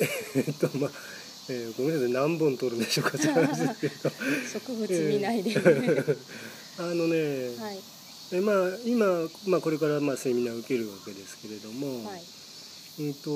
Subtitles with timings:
[0.00, 0.90] えっとまあ、
[1.48, 3.18] えーごめんなさい何本取るんでしょうか。
[3.18, 4.10] って話ですけど
[4.66, 5.54] 植物見ないで、
[6.78, 7.78] あのね、はい。
[8.32, 9.06] えまあ今、
[9.46, 12.22] まあ、これからまあセミナー受けるわけですけれども、はい。
[13.00, 13.30] うんと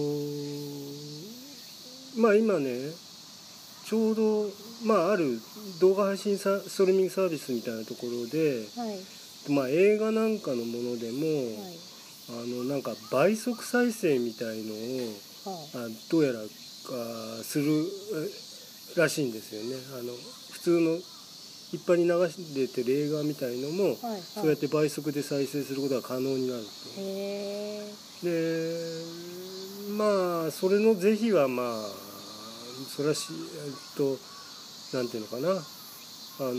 [2.20, 2.90] まあ今ね
[3.84, 4.50] ちょうど、
[4.84, 5.40] まあ、ある
[5.80, 9.52] 動画配信サストリーミングサービスみたいなところで、はい。
[9.52, 11.26] まあ、映画なんかのものでも、
[11.62, 11.78] はい。
[12.30, 14.76] あのなんか倍速再生みたいのを
[15.08, 15.12] は
[15.46, 16.44] あどうやらあ
[17.42, 17.84] する
[18.96, 19.76] えらしいんですよね。
[19.98, 20.12] あの
[20.52, 20.96] 普通の
[21.70, 24.22] 一般に流しててる映画みたいのも、あはいはい。
[24.22, 26.68] そうやって倍速で再生することが可能になると。
[28.24, 28.30] で
[29.96, 31.84] まあそれの是非はまあ
[32.96, 34.18] それはしえっと
[34.96, 35.62] なんていうのかな。
[36.40, 36.54] あの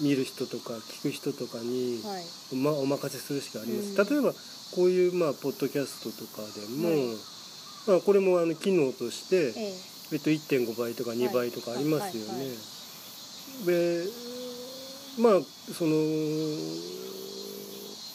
[0.00, 2.56] 見る人とか聞く人とかに、はい。
[2.56, 4.08] まあ、お任せするしかあります、うん。
[4.08, 4.32] 例えば
[4.74, 7.16] こういうまあポッドキャストとかでも、はい
[7.86, 9.90] まあ、これもあの機能として、ええ。
[10.12, 12.30] えっと、1.5倍とか2倍とかありますよね。
[12.30, 12.80] はいはいはい。
[13.66, 14.04] で
[15.18, 15.40] まあ
[15.72, 15.96] その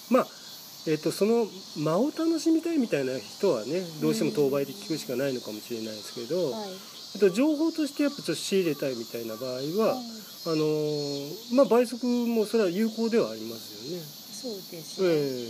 [0.09, 0.27] まあ
[0.87, 6.69] えっとその間を楽しみたいみたいな人はねどうしても当倍で聞くしかないのかもしれないですけど、はい。
[7.15, 10.15] えっと、情報としてやっぱちょっと仕入れたいみたいな場合は、はい
[10.47, 10.63] あの
[11.55, 14.03] まあ倍速もそれは有効ではありますよね。
[14.31, 15.49] そうですね、え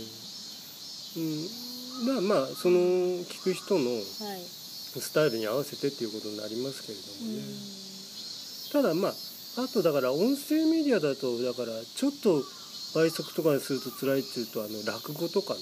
[1.20, 1.20] え。
[1.20, 1.65] うん、
[2.04, 2.78] まあまあその
[3.24, 4.02] 聞く人のはい。
[4.98, 7.42] スタイルに合わせてっていうことになりますけれどうもね。
[7.44, 8.72] ん。
[8.72, 12.42] ただまああとだから音声メディアだとだからちょっと
[12.94, 15.60] 倍速とかにすると辛いっていうとあの落語とかね。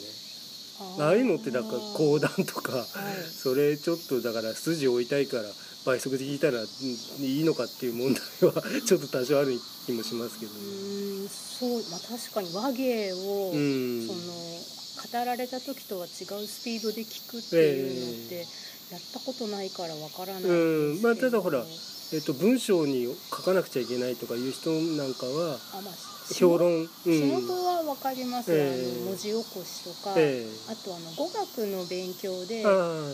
[1.00, 2.86] ああいうのってだから講談とかはい。
[3.30, 5.42] それちょっとだから筋を置いたいから
[5.84, 11.24] 倍速で聞いたらうんいいのかっていう問題はちょっと多少ある気もしますけどうね。
[11.26, 14.06] んそうまあ確かに話芸を、うん。
[14.06, 14.20] その
[15.12, 18.46] 語られた時とは違うスピードで聞くっていうのって、
[18.92, 21.02] やったことないからわからないですけど、うん。
[21.02, 21.64] まあただほら
[22.12, 25.58] えっと、文章に書かなくちゃいけないとかいう人なんかは
[26.38, 26.86] 評論、うん。
[26.86, 28.94] 仕事はわかります、ええ。
[28.94, 33.10] あの文字起こしとか、えあとあの語学の勉強でえあの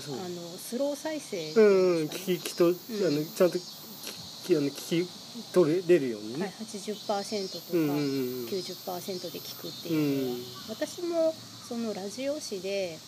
[0.58, 5.08] スロー再生うん聞き聞きと、あのちゃんと聞きあの聞き
[5.52, 6.32] 取れるように。
[6.34, 10.42] はいね、、80%とかうんうんうん90%で聞くっていうのは、うん。
[10.68, 11.34] 私も
[11.70, 12.98] そのラジオ誌で、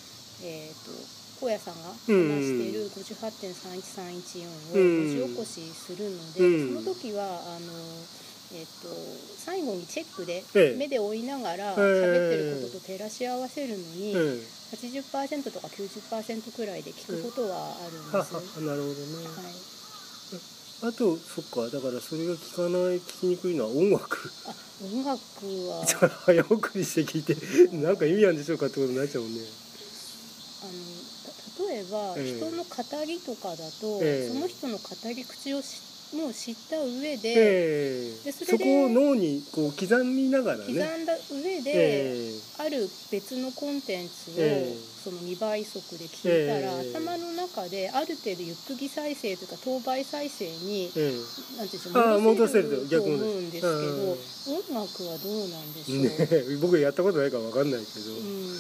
[0.47, 0.95] えー、と
[1.41, 7.75] 高野さんが話している58.31314を文字起こしするので、うんその時はあの、
[8.55, 8.87] えー、と
[9.37, 10.79] 最後にチェックでええ。
[10.79, 14.17] 目で追いながらえ喋ってることと照らし合わせるのに、え
[14.79, 18.15] 80%とか90%くらいで聞くことはあるんです。
[18.15, 19.82] はなるほどね、はい
[20.83, 21.71] あとそっか。
[21.71, 24.31] だからそれが聞かない聞きにくいのは音楽。
[24.47, 25.21] あ音楽
[25.69, 25.87] は。
[26.27, 27.37] 早送りして聞いて
[27.77, 29.41] なんか意味あるんでしょうかってことになっちゃうもんね。
[30.63, 30.73] あの
[31.57, 32.37] た例えば、ええ。
[32.37, 34.29] 人の語りとかだと、ええ。
[34.29, 38.25] その人の語り口をしもう知った上で、ええ。
[38.25, 44.93] でそそこを脳にこう刻みながら刻んねだ上で、えある別のコンテンツを、ええ。
[45.03, 46.95] その2倍速で聞いたら、ええ。
[46.95, 51.13] 頭の中である程度ゆっくり再生というか等倍再生にえ
[51.59, 52.87] なんていうんでしょう戻せる。
[52.89, 53.73] と思うんですけど、
[54.53, 58.59] 音楽はどうなんでしょう、えね僕やったことないから分かんないけど、うん。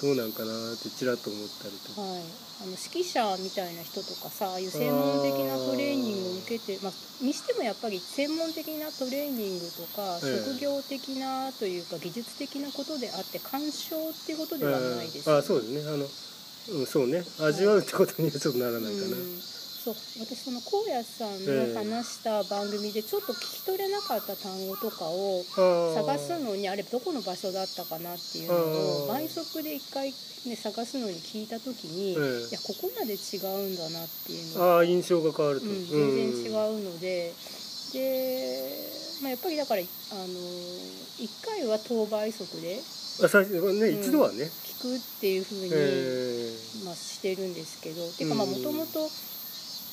[0.00, 2.00] どうなんかなってちらっと思ったりとか。
[2.00, 2.22] はい、
[2.60, 15.88] あの指揮者みたいな人とかさああいう専門的なトレーニングを受けてまあ、にしてもやっぱり専門的なトレーニングとか、ええ職業的なというか技術的なことであって鑑賞っていうことではないですああそうですね。
[15.88, 16.04] あの、
[16.80, 17.24] うん、そうね。
[17.40, 19.49] 味わうってことにはちょっとならないかな、うん
[19.80, 25.42] そう私その荒野さんの話した番組でちょっと聞き取れなかった単語とかを
[25.96, 28.54] 探すのにあれどこの場所だったかなっていうの
[29.04, 30.12] を倍速で一回、
[30.44, 32.48] ね、探すのに聞いた時に、ええ。
[32.50, 37.32] いやここまで違うんだなっていうのああ印象が変わると、うん、全然違うので、
[37.94, 38.68] で、
[39.22, 42.80] まあ、やっぱりだからあの1回は等倍速で
[43.24, 46.52] あ最初ね、うん一度はね、聞くっていうふうに、え
[46.84, 48.52] まあ、してるんですけど、ていうかまあうん。
[48.52, 49.08] もと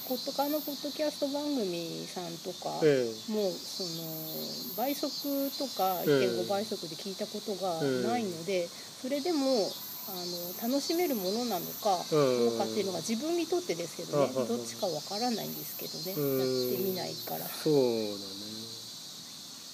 [0.08, 4.08] もと他のポッドキャスト番組さんとかえもうその
[4.78, 5.12] 倍速
[5.60, 8.68] とかええ1.5倍速で聞いたことがないので、
[9.02, 9.68] それでも
[10.08, 10.16] あ
[10.64, 12.56] の楽しめるものなのかうん。
[12.56, 16.40] どうかっていうのが自分にとってですけどねどっちかわからないんですけどねうん。
[16.40, 17.44] やってみないから。
[17.44, 18.48] そうだね。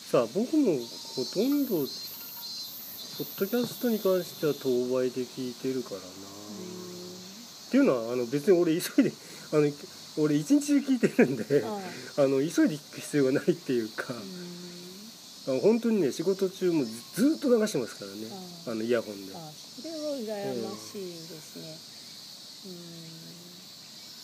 [0.10, 0.74] さあ僕も
[1.14, 9.14] ほとんどポッドキャストに関しては当倍で聞いてるからな、っていうのはあの別に俺急いで
[9.54, 9.70] あの
[10.18, 18.28] 俺一日中聞いてるんでああの急いで聞く必要がないっていうかああの本当にね仕事中もずずっと流してますからね。
[18.68, 19.36] ああのイヤホンで。
[19.36, 21.76] あそれは羨ましいですね。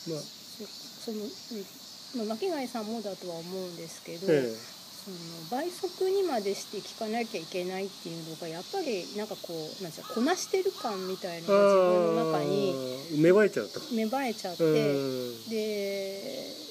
[0.07, 0.15] うん。
[0.15, 0.23] まあ。
[0.23, 2.25] その、うん。
[2.27, 4.55] まあ、巻貝さんもだとは思うんですけど、え
[4.99, 5.17] その
[5.49, 12.75] 倍速にまでして聞かなきゃいけないっていうのがやっぱりなんかこうなんうのこなしてる感みたいのが自分の中に
[13.17, 15.49] 芽生えちゃうと芽生えちゃって、うん。
[15.49, 16.69] で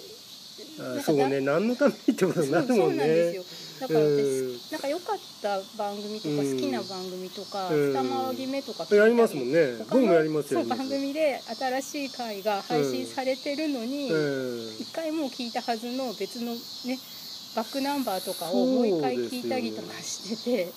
[1.04, 1.40] そうね。
[1.40, 2.96] 何のためにってことになるもんね。
[2.96, 3.44] なんですよ。
[3.80, 4.58] だから私、うん。
[4.70, 7.92] なんか良かった番組とかうん好きな番組とか、うん。
[7.92, 9.76] 二回り目とかやりますもんね。
[9.78, 11.40] 僕もやりますよそう番組で
[11.82, 14.76] 新しい回が配信されてるのに、うん。
[14.78, 16.98] 一回もう聞いたはずの別のね
[17.58, 20.72] バックナンバーとかをもう一回聞いたりとかしてて。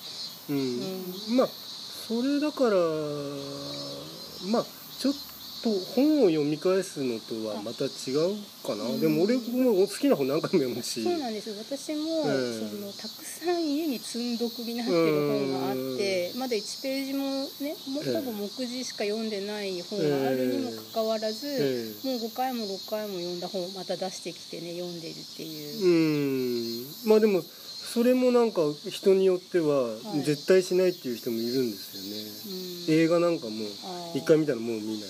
[0.50, 0.57] うん。
[0.57, 1.38] うん。
[1.38, 2.72] まあそれだから
[4.51, 4.66] まあ
[5.00, 5.13] ちょっ
[5.62, 8.36] と本を読み返すのとはまた違う
[8.66, 9.00] かな、うん。
[9.00, 11.04] でも俺も好きな本何回も読むし。
[11.04, 11.56] そうなんですよ。
[11.58, 12.69] 私も、うん。
[12.69, 27.06] そのたくさん家に積んどくになってる本があって、まだ1ページもねもほぼ目次しか読んでない本があるにもかかわらず、ええもう5回も6回も読んだ本をまた出してきてね読んでるっていう。
[27.06, 27.10] うん。
[27.10, 30.22] まあでもそれもなんか人によってははい。
[30.24, 33.02] 絶対しないっていう人もいるんですよね、うん。
[33.04, 33.52] 映画なんかも
[34.16, 35.10] 一回見たらもう見ない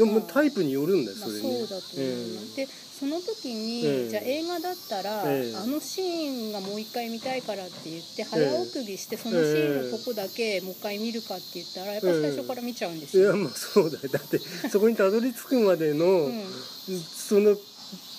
[0.00, 2.66] でもまあタイプによるんだよまあ、それね、そうだと思います、で
[3.00, 4.08] その時に、ええ。
[4.08, 5.56] じゃあ映画だったら、ええ。
[5.56, 14.08] あのシーンがもう一回見たいからって言って早送りしてそのシーンのとこだけもう一回見るかって言ったらやっぱり最初から見ちゃうんですよ、いやまあそうだよ。
[14.08, 14.38] だって
[14.68, 16.44] そこにたどり着くまでの、うん。
[16.88, 17.56] その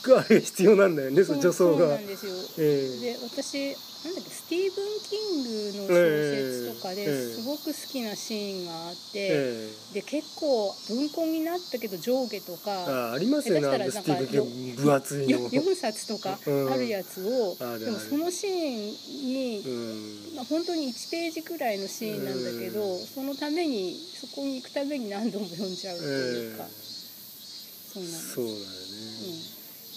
[0.10, 2.00] が必要なんだよねその助そう走が
[2.58, 3.00] ええ。
[3.00, 7.06] で私なんだっけスティーブン・キングの小説とかええ。
[7.06, 14.38] ですごく好きなシーンがあって、えで結構文庫になったけど上下とえかあありますよねあのスティーブン・キ
[14.72, 15.50] ング分厚いの。
[15.50, 20.36] 4冊とかあるやつを、うんでもそのシーンに、うん。
[20.36, 23.06] まあ、本当に1ページくらいのシーンなんだけど、うん。
[23.06, 26.68] そのためにそこに行くために何度も読んじゃうっていうか、え
[27.94, 28.10] そうな。
[28.10, 28.64] んですそうだよね、
[29.46, 29.51] うん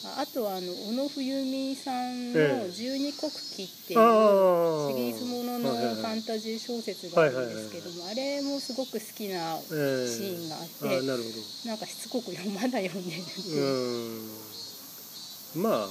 [0.07, 9.75] ああとはあの小野冬美さんのええ「十二国旗」っていうシリーズもののファンタジー小説があるんですけどもあれもすごく好きなシえ。
[9.75, 13.41] えーンがあってなんかしつこく読まだ読んでるって。
[13.43, 13.65] どいう。
[15.57, 15.63] うん。
[15.63, 15.89] まあ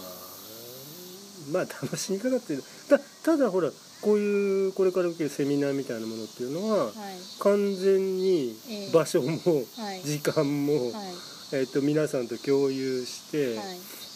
[1.52, 2.64] まあ楽しみ方っていう。
[2.90, 3.72] たただほら
[4.02, 6.94] こういうこれから受けるセミナーみたいなものっていうのははい。
[7.40, 9.30] 完全にええ場所も
[9.78, 10.02] はい。
[10.04, 11.06] 時間も、はい。
[11.54, 13.66] えっと皆さんと共有して、はい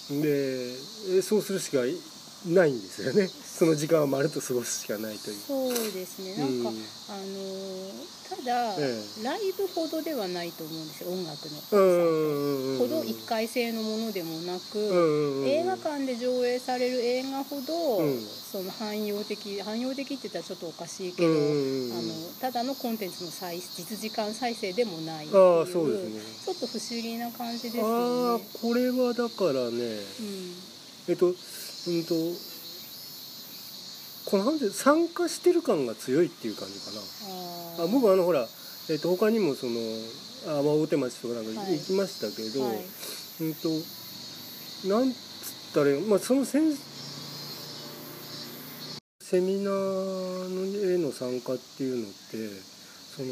[0.09, 0.71] で
[1.17, 1.79] えそうするしか
[2.47, 3.27] ないんですよね。
[3.27, 5.37] その時間はまるっと過ごすしかないという。
[5.47, 6.35] そうですね。
[6.37, 6.75] なんか、うん。
[6.75, 11.57] あのーただ、えライブほどではないと思うんですよ音楽の。
[11.71, 18.21] うーんトほど一回性のものでもなく、うん映画館で上映される映画ほど、うん。
[18.51, 26.21] その汎用的汎用的って言ったらちょっとおかしいけど、うんあのただのコンテンツの再実時間再生でもないああそうですね。
[26.45, 28.43] ちょっと不思議な感じですあよあね。
[28.61, 30.53] これはだからねうん。
[31.07, 31.33] えっと
[31.87, 32.13] うんと
[34.29, 37.85] このなんで参加してる感が強いっていう感じかな。
[37.85, 38.45] あ僕はあのほら、
[38.89, 39.79] えっと他にもその
[40.47, 41.77] あまあ大手町とかなんかはい。
[41.79, 42.83] 行きましたけど、はい。
[43.41, 43.69] うんと
[44.89, 45.17] なんつっ
[45.73, 46.75] たらいいまあそのセン
[49.21, 49.73] セミナー
[50.49, 52.17] のへの参加っていうのって
[53.15, 53.29] その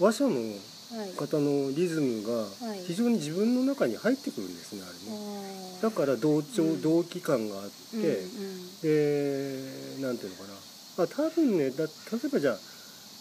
[0.00, 0.71] 話者のはい
[1.16, 2.32] 方のリズムが
[2.68, 2.84] はい。
[2.86, 5.78] 非常に自分の中に入ってくるんですねあれね。
[5.82, 6.82] だから同調、うん。
[6.82, 8.80] 同期感があって、うんうん。
[8.82, 11.04] でなんていうのかな。
[11.04, 11.90] あ多分ねだ例
[12.24, 12.58] えばじゃあ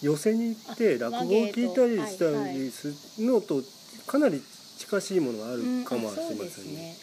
[0.02, 2.88] 寄席に行ってあ落語を聞いたりしたりす
[3.22, 3.62] るのと
[4.08, 4.42] かなり
[4.78, 6.96] 近しいものがあるうんかもしれませんね。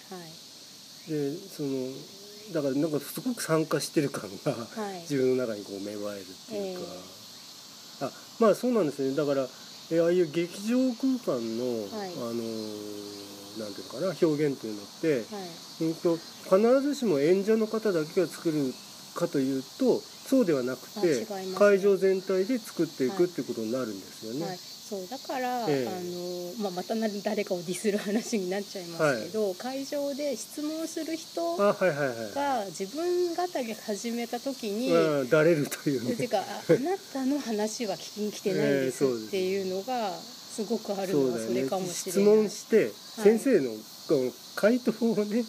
[1.06, 1.32] すね。
[1.32, 1.88] でその
[2.52, 4.54] だからなんかすごく参加してる感が
[5.02, 6.84] 自分の中にこう芽生えるっていうか、
[8.06, 8.10] あ
[8.40, 9.14] まあそうなんですね。
[9.14, 9.46] だから
[9.90, 11.64] えああいう劇場空間の、
[11.97, 12.12] はい。
[12.16, 13.28] あのー
[13.59, 15.85] なんていうのかな表現っていうのって、はい。
[15.85, 18.73] うんと必ずしも演者の方だけが作る
[19.14, 21.26] かというとそうではなくて、
[21.59, 24.47] 会場全体で作っていくっていうことになるんですよね。
[24.97, 25.90] はい、そうだから、ええあ
[26.61, 31.57] のまあ、またな誰かをディスる話になっちゃいますけど、会場で質問する人。
[31.57, 36.14] が自分語り始めた時に、まあだれるというね。
[36.14, 42.25] ていうかあ あなたの話は聞きに来てないですっていうのがすごくあるのはそれかもしれ質ない。
[42.25, 42.90] 問して
[43.23, 43.73] 先生の
[44.57, 45.45] 回答をね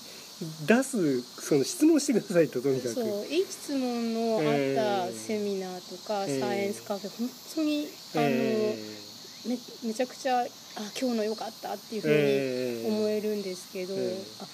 [0.66, 2.96] 出すその質問してくださいととにかく。
[2.96, 8.78] そういい質問のあったセミナーとか、ええサイエンスカフェ本当にあの、え
[9.46, 10.46] めめちゃくちゃあ
[11.00, 14.24] 今日の良かったっていうふうにえ思えるんですけど、ええ。
[14.42, 14.48] あ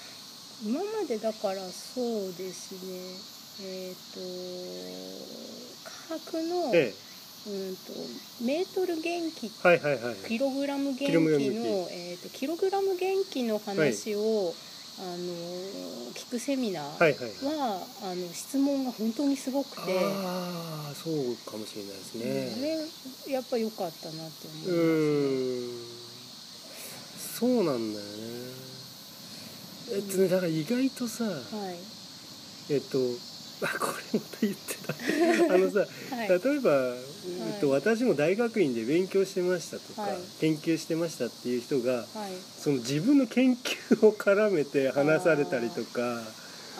[0.64, 4.20] 今までだからそうですねえっ、と
[6.08, 6.92] 科学のえ
[7.46, 7.92] うんと
[8.42, 11.20] メートル元気はいはいはいキログラム元気の
[11.90, 14.54] えー、とキログラム元気の話を、
[14.98, 15.16] あの
[16.14, 17.30] 聞くセミナーは、はいはい。
[18.02, 22.86] あの質問が本当にすごくて、ああそうかもしれないですね。
[23.26, 24.78] あれやっぱ良かったなって思いますうね。
[24.78, 25.86] ーん。
[27.38, 28.10] そうなんだよね。
[29.92, 31.76] えっとねだから意外とさはい。
[32.72, 32.98] えっと
[33.62, 35.54] あこれまた言ってた。
[35.54, 35.78] あのさ
[36.14, 36.28] はい。
[36.28, 36.94] 例えば、
[37.54, 40.18] えっと、私も大学院で勉強してましたとか、はい。
[40.40, 42.06] 研究してましたっていう人がはい。
[42.58, 46.20] その自分の研究を絡めて話されたりとか、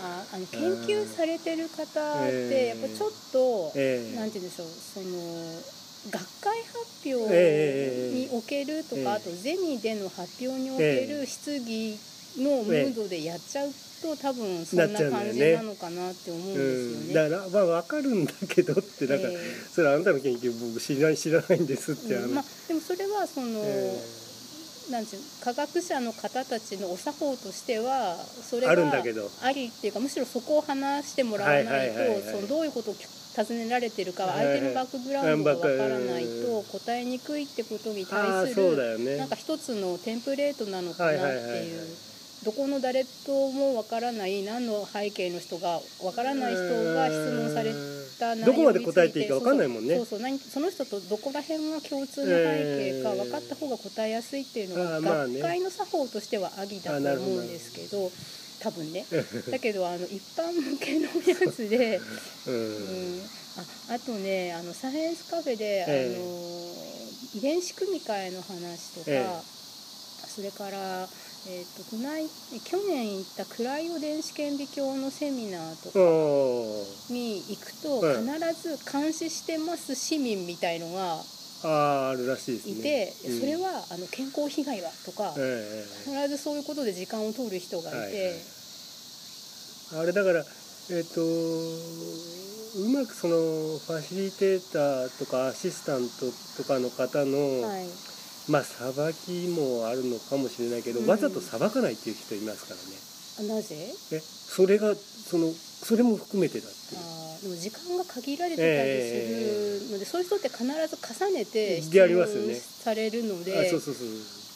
[0.02, 2.80] ああの研究されてる方ってえー。
[2.80, 5.76] やっぱちょっと、ええなんて言うんでしょうその
[6.11, 11.99] 学会発表ええにおけるとか、ええあとゼミでの発表における質疑
[12.38, 13.71] のムードでやっちゃう
[14.02, 17.31] と多分そんな感じなのかなって思うんうん、ですよね。
[17.31, 19.37] だからまあ分かるんだけどってだから、え。
[19.73, 24.16] それあなたの研究僕知らない知らないんですってまあ、でもそれはその、え
[24.90, 28.73] なんていうの科学者の方たちのお作法としてはそれが
[29.43, 41.26] ありっていうかむしろそこを話してもらわないとそのどういうことを尋ねられてるかは相手のバックグラウンドがわからないうんと答えにくいってことに対するなんか一つのテンプレートなのかなって
[41.64, 41.83] いう
[42.45, 46.62] どこの誰ともわからない何の背景の人がわからない人
[46.95, 47.73] が質問され
[48.19, 49.97] た内容どこまで答えていいか分かんないもんね。
[49.97, 58.11] そうそう何その人とどこら辺が共通の背景か分かった方が答えやすいっていうのが学会の作法としてはありだと思うんですけど
[58.61, 59.07] 多分ね。
[59.50, 62.00] だけどあの一般向けのやつで、
[62.47, 62.55] うん。
[62.55, 62.59] う
[63.19, 63.23] ん、
[63.88, 66.16] ああとねあのサイエンスカフェで、ええ。
[66.16, 66.57] あの
[67.35, 69.57] 遺伝子組み換えの話とか、え。
[70.37, 71.09] それから、
[71.49, 72.26] えー、とこない
[72.65, 75.99] 去年行ったクライオ電子顕微鏡のセミナーとか
[77.12, 78.17] に行くとはい。
[78.19, 81.23] 必ず監視してます市民みたいのが
[81.62, 83.41] あるらしいて、うん。
[83.41, 86.11] それはあの健康被害はとか、ええ。
[86.11, 88.12] 必ずそういうことで時間を取る人がいて、はい
[89.99, 90.03] はい。
[90.03, 90.45] あれだから
[90.91, 98.15] えっ、とうまくそのファシリテーターとかアシスタントとかの方の、はい
[98.49, 101.07] まあさばきもあるのかもしれないけど、うん。
[101.07, 102.75] わざとさばかないっていう人いますか
[103.43, 103.53] らね。
[103.53, 103.93] あなぜ？
[104.12, 107.00] えそれがそのそれも含めてだっていう。
[107.00, 112.55] あーでも時間が限られてたりするので、そういう人って必ず重ねて質でありますよね。
[112.55, 114.07] 問されるので、あそうそうそう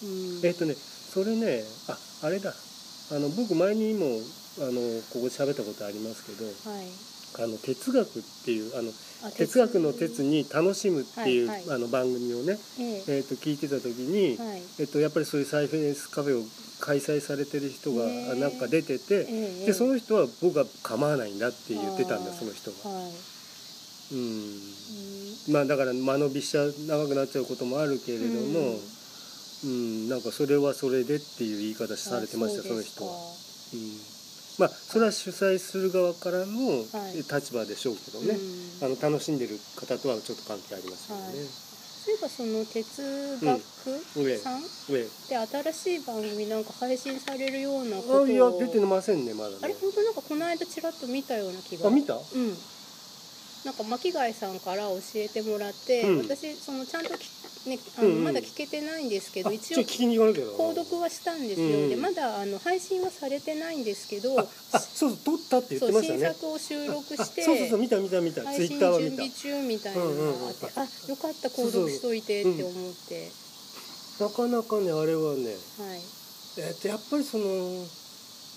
[0.08, 0.40] う。
[0.40, 0.46] ん。
[0.46, 2.54] えっ、とねそれねああれだ。
[3.12, 4.06] あの僕前にも
[4.60, 4.80] あの
[5.10, 6.86] ここで喋ったことありますけどはい、
[7.44, 8.92] あの哲学っていうあのあ
[9.36, 13.20] 哲学の哲に楽しむっていう、あの番組をね、ええ。
[13.20, 14.62] ー、と聞いてた時に、えはい。
[14.80, 16.44] えっとやっぱりそういうサイフェンスカフェを
[16.80, 22.90] 開催されてる人がねなんか出てて、ええでその人は僕は構わないんだって言ってたんだその人が。
[22.90, 23.12] はい。
[24.14, 24.20] うん。
[24.20, 24.60] うん
[25.52, 28.78] まあだから間延びしちゃ長くなっちゃうこともあるけれども、
[29.64, 30.08] うん。
[30.08, 33.12] なんかそれはそれでっていう言い方されてましたあその人は。
[33.12, 34.09] ううん
[34.60, 37.16] まあそれは主催する側からのはい。
[37.16, 41.24] 立場でしょうけどですかね、あの楽しんでる方とはちょっと関係ありますよね。
[41.24, 41.34] はい。
[41.34, 43.60] そういえばその哲学
[44.38, 44.62] さん？
[44.88, 45.08] 上。
[45.28, 48.24] で新しい番組なんか配信されるようなことを。
[48.24, 49.56] あいや出てませんねまだね。
[49.62, 51.88] あれ本当なんかこの間ちらっと見たような気が。
[51.88, 52.14] あ見た？
[52.14, 52.20] うん
[53.64, 56.18] なんか巻貝さんから教えてもらって、うん。
[56.18, 57.28] 私そのちゃんとき、
[57.68, 58.24] ね、あのうんうん。
[58.24, 64.46] まだ聞けてないんですけど、あ一応購読はしたんですよ、うんでまだあの配信はされてないんですけどそう
[64.80, 66.20] そう撮ったって言ってましたね。
[66.34, 68.42] 作を収録あしてそうそうそう見た見た見た。
[68.44, 69.30] 配信準備。
[69.30, 73.28] 中みたいなのがあって、うんうんうんあよかった購読しといてって思って、
[74.20, 76.00] なかなかねあれはねはい。
[76.58, 77.44] えっとやっぱりその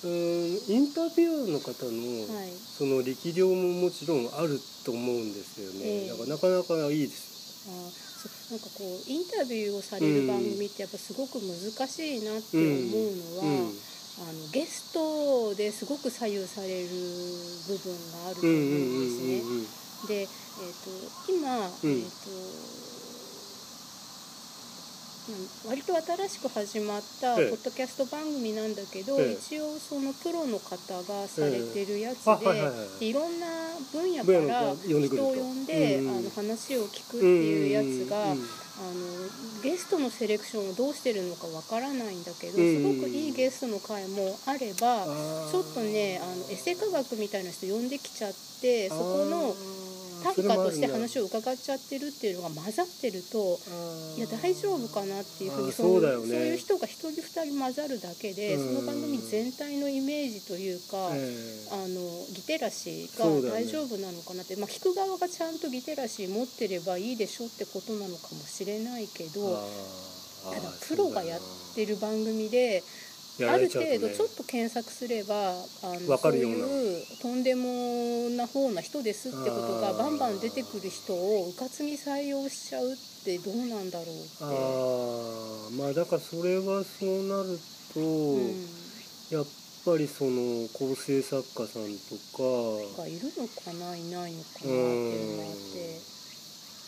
[0.07, 2.51] うんインタビュアーの方の、はい。
[2.51, 6.09] その力量ももちろんあると思うんですよね、ええ。
[6.09, 7.67] だからなかなかいいです。
[7.69, 7.71] あ
[8.51, 16.87] なんかこうインタビューをされる番組ってやっぱすごく難しいなって思うのは、うんあのゲストですごく左右される
[17.65, 19.39] 部分があると思うんううんですね。
[19.39, 19.65] んうんうん。
[20.05, 21.65] で、えー、と今、うん。
[21.65, 22.82] えーとうん
[25.67, 27.45] 割と新しく始まったポえ。
[27.45, 29.33] えッドキャスト番組なんだけど、ええ。
[29.33, 33.47] 一応そのプロの方がされてるやつで,、えいはいはいでいろんな
[33.91, 34.97] 分野から人。
[35.23, 36.17] を呼んで、うんうん。
[36.17, 49.55] あの話を聞くっていうやつが、うんあのゲストのセレクションをどうしてるのかわからないんだけど、うんすごくいいゲストの回もあれば、ちょっとねあのエセ科学みたいな人呼んできちゃってそこの
[50.23, 53.59] 単価として話を伺っちゃってるっていうのが混ざってると
[54.17, 56.27] いや大丈夫かなっていうふうにそうだよね。
[56.27, 58.75] そういう人が一人二人混ざるだけでうん。
[58.75, 62.01] その番組全体のイメージというか、えあの
[62.33, 69.69] ギテラシーが大丈夫なのかなって、まあ、聞く側がちゃんとギテラシー持ってればいいでしょってことなのかもしれないけーど
[70.51, 71.41] ただプロがやっ
[71.75, 72.83] てる番組で
[73.41, 75.53] ある程度ちょっと検索すればあ
[76.07, 84.27] のそういうとんでもな方な人ですってことがバンバン出てくる人をうかつに採用しちゃうってどうなんだろうって。
[84.41, 85.77] あー。
[85.77, 87.57] まあだからそれはそうなる
[87.93, 88.83] と、うん。
[89.31, 89.45] やっ
[89.85, 93.01] ぱりその構成作家さんとか。
[93.01, 96.13] がいるのかないないのかなっていうのがあって、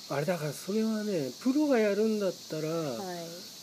[0.10, 2.94] あれだからそれはねプロがやるんだったら、は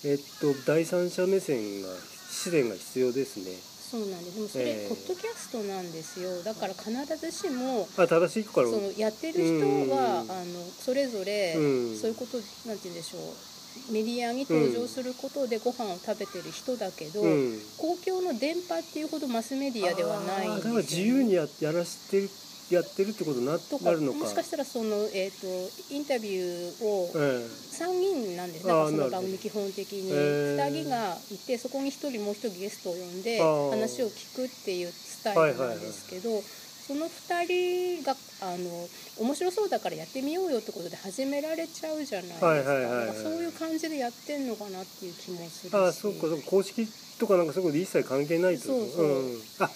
[0.04, 1.88] い、えっと第三者目線が
[2.32, 3.52] 視点が必要ですね。
[3.92, 4.34] そうなんです。
[4.34, 4.88] でもそれ、ええ。
[4.88, 6.42] ポッドキャストなんですよ。
[6.42, 8.68] だから必ずしもあ正しいから。
[8.68, 9.60] そのやってる人
[9.92, 11.96] は、うんあのそれぞれ、うん。
[11.98, 13.92] そういうことなんて言うんでしょう。
[13.92, 17.58] メディアに登場することでご飯を食べてる人だけど、うん。
[17.76, 22.30] 公共の電波っていうほどマスメディアではないね、だから自由にややらしてる
[22.74, 23.60] やってるってことになる
[24.02, 24.18] のか。
[24.18, 30.10] もしかしたらその、えー、とインタビューをえ3人なんですあーなんかその番組基本的に。
[30.10, 30.56] へー。
[30.56, 36.42] 2人がいてそこに1人もう1人ゲストを呼んで話を聞くっていうスタイルなんですけど、
[36.86, 38.88] その2人があの
[39.20, 43.16] 面白そうだからやってみようよってことで始められちゃうじゃないですか,、はいはいはいはい。
[43.16, 45.74] そういう感じでやってんのかなっていう気もするし。
[45.74, 46.46] ああそうかそうか。
[46.46, 46.86] 公式
[47.18, 48.64] とかなんかそういうこと一切関係ないと？
[48.64, 49.42] そうそうん。
[49.60, 49.70] あ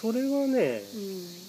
[0.00, 0.98] それはね、う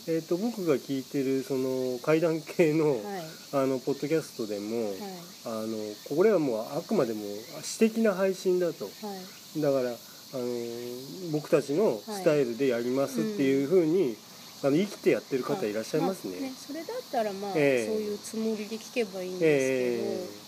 [0.10, 0.14] ん。
[0.16, 3.04] えー、と僕が聞いてるその怪談系の,、はい。
[3.52, 4.96] あのポッドキャストでも、はい。
[5.46, 7.20] あのこれはもうあくまでも
[7.62, 8.86] 私的な配信だと。
[8.86, 8.92] は
[9.58, 9.62] い。
[9.62, 9.94] だからあ
[10.38, 14.16] の僕たちのスタイルでやりますっていうふうに、
[14.64, 16.36] あの生きてやってる方いらっしゃいますね。
[16.50, 17.86] あそれだったらまあ、ええ。
[17.86, 20.47] そういうつもりで聞けばいいんですけど、ええ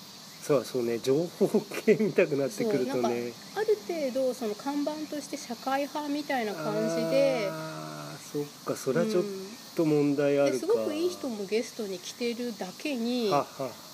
[0.50, 1.48] そうそうね情報
[1.86, 3.32] 系見たくなってくるとね。
[3.56, 7.48] ある程度その看板として社会派みたいな感じで。
[7.52, 13.30] あーそっかそれはちょっうんと問題あるか、ですごくいい人もゲストに来てるだけに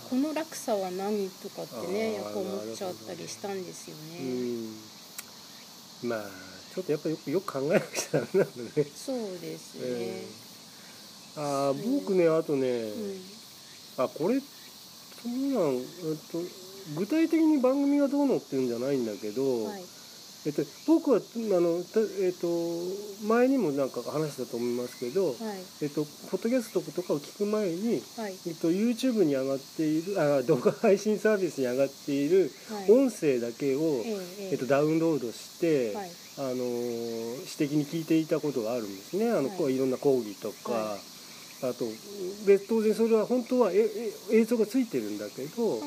[0.10, 6.08] この落差は何とかってねやっぱ思っちゃったりしたんですようね。
[6.08, 6.10] ん。
[6.10, 6.30] まあ
[6.74, 9.82] ちょっとやっぱよくよく考えなくちゃダメなんだね、そうですね。
[9.84, 10.24] え
[11.38, 14.04] えああ僕ねあとね、うん。
[14.06, 14.40] あこれ
[15.26, 15.82] そんなん、えっ
[16.32, 16.38] と、
[16.96, 19.82] 具体的に番組がどうのっていうんじゃないんだけど、はい。
[20.46, 21.20] えっと、僕はあ
[21.60, 22.48] の、たえっと、
[23.26, 25.36] 前にもなんか話したと思いますけど、はい。
[25.82, 28.36] えっと、ポッドキャストとかを聞く前に、はい。
[28.46, 32.92] えっと、YouTube に上がっているあ動画配信サービスに上がっているはい。
[32.92, 34.10] 音声だけを、え
[34.42, 36.12] ええっと、ダウンロードして、はい。
[36.38, 36.56] あの
[37.48, 39.32] 私的に聞いていたことがあるんですね。
[39.32, 39.58] あの、はい。
[39.58, 40.98] こういろんな講義とか、は
[41.70, 41.86] あと
[42.46, 43.90] で当然それは本当はえ
[44.32, 45.80] え映像がついてるんだけど、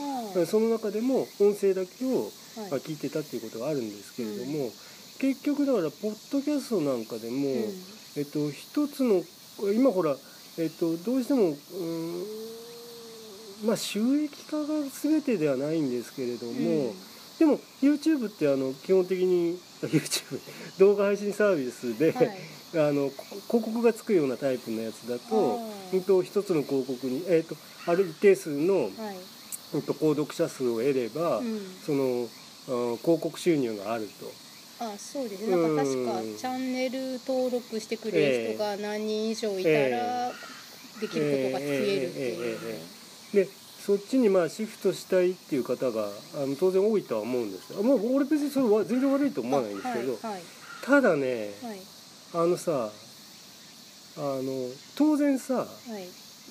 [0.43, 2.31] あその中でも音声だけを、
[2.71, 4.71] まあ、聞いてたっていうことがあるんですけれども、
[5.19, 7.73] 結局だからポッドキャストなんかでも、うん。
[8.17, 9.23] えっと、一つの
[9.73, 10.17] 今ほら、
[10.59, 14.65] えっと、どうしてもうーんまあ収益化が
[15.03, 16.59] 全てではないんですけれども、うん。
[17.39, 20.41] でも YouTube ってあの基本的に YouTube
[20.79, 25.97] 動画配信サービスで、はいあのこ広告がつくようなタイプのやつだと,、あー。
[25.97, 28.93] うん、と一つの広告に、えっとある一定数の、はい。
[29.75, 31.61] うん、と購読者数を得れば、うん。
[31.85, 32.29] その
[32.69, 34.31] あ広告収入があると。
[34.85, 35.57] あそうですね。
[35.57, 36.37] なんか確かうん。
[36.37, 40.33] チャンネル登録してくれる人が何人以上いたら
[41.01, 42.75] できることが増えるっていう。
[42.75, 42.79] ね
[43.33, 43.49] で
[43.85, 47.83] そっちにまあシフトしたいっていう方があの当然多いとは思うんですよ。
[47.83, 50.43] もう俺別にそれは全然悪いと思わないんですけど、あはい。
[50.83, 51.79] ただねはい
[52.35, 52.91] あのさ
[54.19, 55.67] あの当然さ、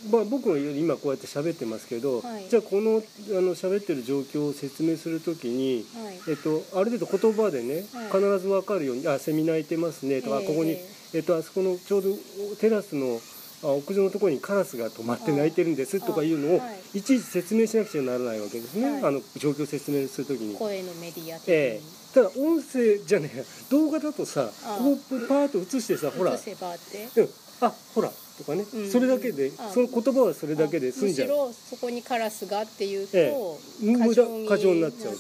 [0.10, 2.48] まあ、僕は今こうやって喋ってますけど、はい。
[2.50, 3.02] じゃあこの
[3.38, 6.20] あの喋ってる状況を説明するときに、はい。
[6.30, 8.06] えっと、ある程度言葉でね、はい。
[8.06, 10.48] 必ず分かるように「あセミ鳴いてますね」とか、ええ。
[10.48, 10.78] ここに、
[11.14, 12.10] えっと、あそこのちょうど
[12.60, 13.20] テラスの
[13.64, 17.00] あ屋上のところにカラスが止まって鳴いてるんですとかいうのを、はい。
[17.00, 19.04] いちいち説明しなくちゃならないわけですね、はい。
[19.04, 20.56] あの状況を説明するときに。
[20.56, 26.32] 声のメディア的に、ええただ音声じゃねえ動画だとさあここパーッと映してさほら。
[27.62, 28.92] あほらとかね、うん。
[28.92, 31.28] それだけであその言葉はそれだけで済んじゃう。
[31.28, 33.34] むしろそこにカラスがっていうと、え
[33.82, 35.20] 無駄過剰になっちゃうと。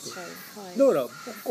[0.59, 0.77] はい。
[0.77, 1.07] だから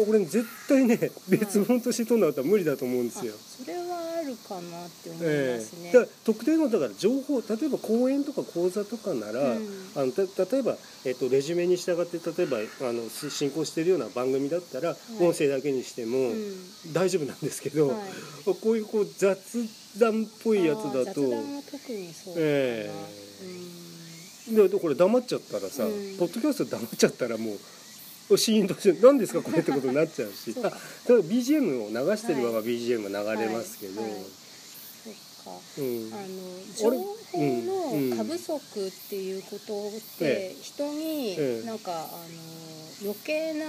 [0.08, 3.34] 俺絶対ね別物として撮るのだったら無理だと思うんですよ。
[3.34, 9.68] あそれはあるかなって思いえますね、えだから特定のだから情報例えば講演とか講座とかなら、うん。
[9.96, 14.96] あのた例えば、えっと、レジュメに従って例えばあのし進行しているような番組だったら、い。
[15.20, 16.92] 音声だけにしてもうん。
[16.92, 17.98] 大丈夫なんですけど、はい。
[18.62, 19.36] こういうこう雑
[19.98, 21.14] 談っぽいやつだと。
[21.14, 22.90] 特にそうかな、え
[24.48, 24.54] うん。
[24.54, 26.16] ででこれ黙っちゃったらさ、うん。
[26.18, 27.52] ポッドキャスト黙っちゃったらも
[28.30, 30.52] うシーンとして何ですかこれってことになっちゃうし。
[30.52, 30.66] そう。
[30.66, 30.70] あ
[31.08, 34.10] BGM を流してるまま BGM が流れますけど、はい。
[34.10, 34.20] はい。
[35.04, 35.60] そっか。
[35.78, 36.10] うん。
[36.12, 38.10] あのあ情れ報うん。
[38.10, 41.66] の過不足っていうことっえて人にええ。
[41.66, 42.06] なんかあの
[43.02, 43.64] 余計な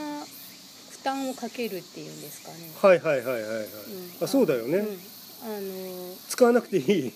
[0.90, 2.72] 負担をかけるっていうんですかね。
[2.82, 4.24] はいはいはいはいはい、うん。
[4.24, 5.00] あそうだよね、うん
[5.44, 7.14] あの使わなくていい。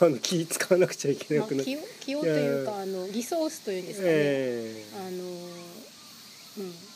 [0.00, 4.12] あの気使わなくちゃいけなまあくなっ気を気をというかあのリソースというんですかね。
[4.12, 4.84] え。
[4.96, 6.92] あのうん。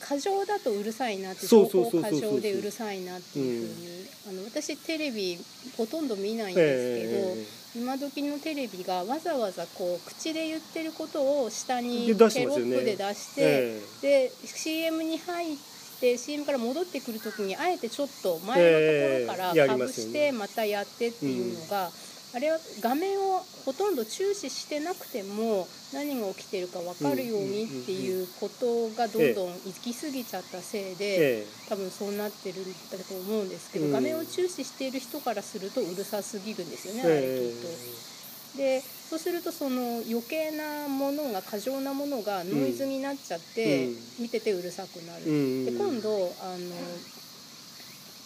[0.00, 5.38] 過剰だとうるさいなって情報過剰でうるさいなっていうふうに、あの私テレビ
[5.76, 15.71] ほとんど見ないんですけど、え今時のテレビがわざわざこう口で言ってることを下にでテロップで出して、えで CM に入って
[16.18, 21.90] CM から戻ってくる時にあえてちょっと前のところからかぶしてまたやってっていうのが、
[22.34, 31.40] あれは画面をほとんど注視してなくても何が起きてるか分かるようにっていうことがどんどん行き過ぎちゃったせいで。
[31.40, 33.92] え多分そうなってるんだと思うんですけど、うん。
[33.92, 37.06] 画面を注視している人からするとうるさすぎるんですよね、え。
[37.06, 38.58] あれきっと。
[38.58, 43.96] でそうするとその余計なものが過剰なものがノイズになっちゃって、うん。
[44.20, 45.24] 見ててうるさくなる。
[45.26, 45.64] うん。
[45.66, 46.08] で今度
[46.40, 46.58] あの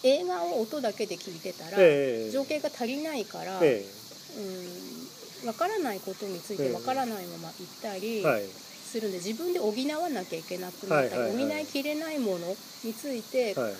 [0.05, 2.31] 映画を音だけで聞いてたら、ええ。
[2.31, 3.83] 情景が足りないから、え
[5.42, 8.22] うん、分からないことについて分からないまま言ったり。
[8.87, 12.46] するんで自分で補わなきゃいけなくなったり、補いきれないもの
[12.85, 13.72] についてはい。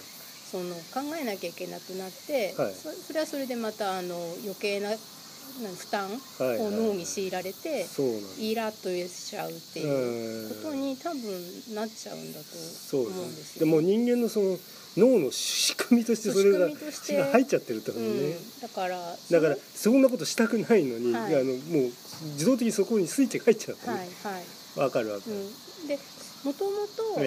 [0.51, 2.75] その考えなきゃいけなくなって、はい。
[2.75, 4.97] そそれはそれでまたあの余計なな
[5.65, 7.87] 負担はいを脳に強いられて、
[8.39, 11.21] イラッとしちゃうっていうことに多分
[11.75, 14.59] なっちゃうんだと思うんでですすよ、でも人間のその
[14.97, 16.69] 脳の仕組みとしてそれが
[17.33, 18.99] 入っちゃってるってことね、うん、だから
[19.31, 21.35] だからそんなことしたくないのに、はい。
[21.35, 21.57] あのもう
[22.33, 25.99] 自動的にそこにスイッチが入っちゃうそのはいはい、わ、かるわかる、うん、で
[26.45, 27.21] もともと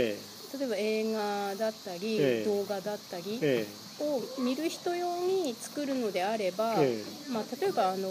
[0.58, 2.46] 例ええば映画だったり、ええ。
[2.46, 4.04] 動画だったりええ。
[4.04, 8.08] を見る人用に作るのであれば、えまあ、例えばあの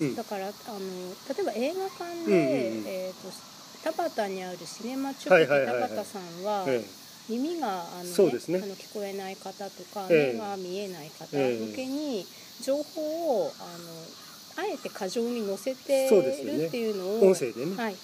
[0.00, 0.16] えうん。
[0.16, 0.52] だからあの
[1.28, 2.84] 例えば映画館で、うんうんうん。
[2.86, 3.32] えー、と
[3.84, 5.88] 田端にあるシネマチョキはいはいはいはい。
[5.90, 6.84] 田端さんはえ
[7.28, 8.60] 耳があの、そうですね。
[8.62, 10.32] あの聞こえない方とか、ええ。
[10.34, 11.66] 目が見えない方ええ。
[11.66, 12.26] 向けに
[12.60, 17.96] 情報をあのあえて過剰に載せてるっていうのえを、音声でね、はい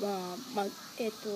[0.00, 0.66] まあまあ
[0.98, 1.28] えっ、と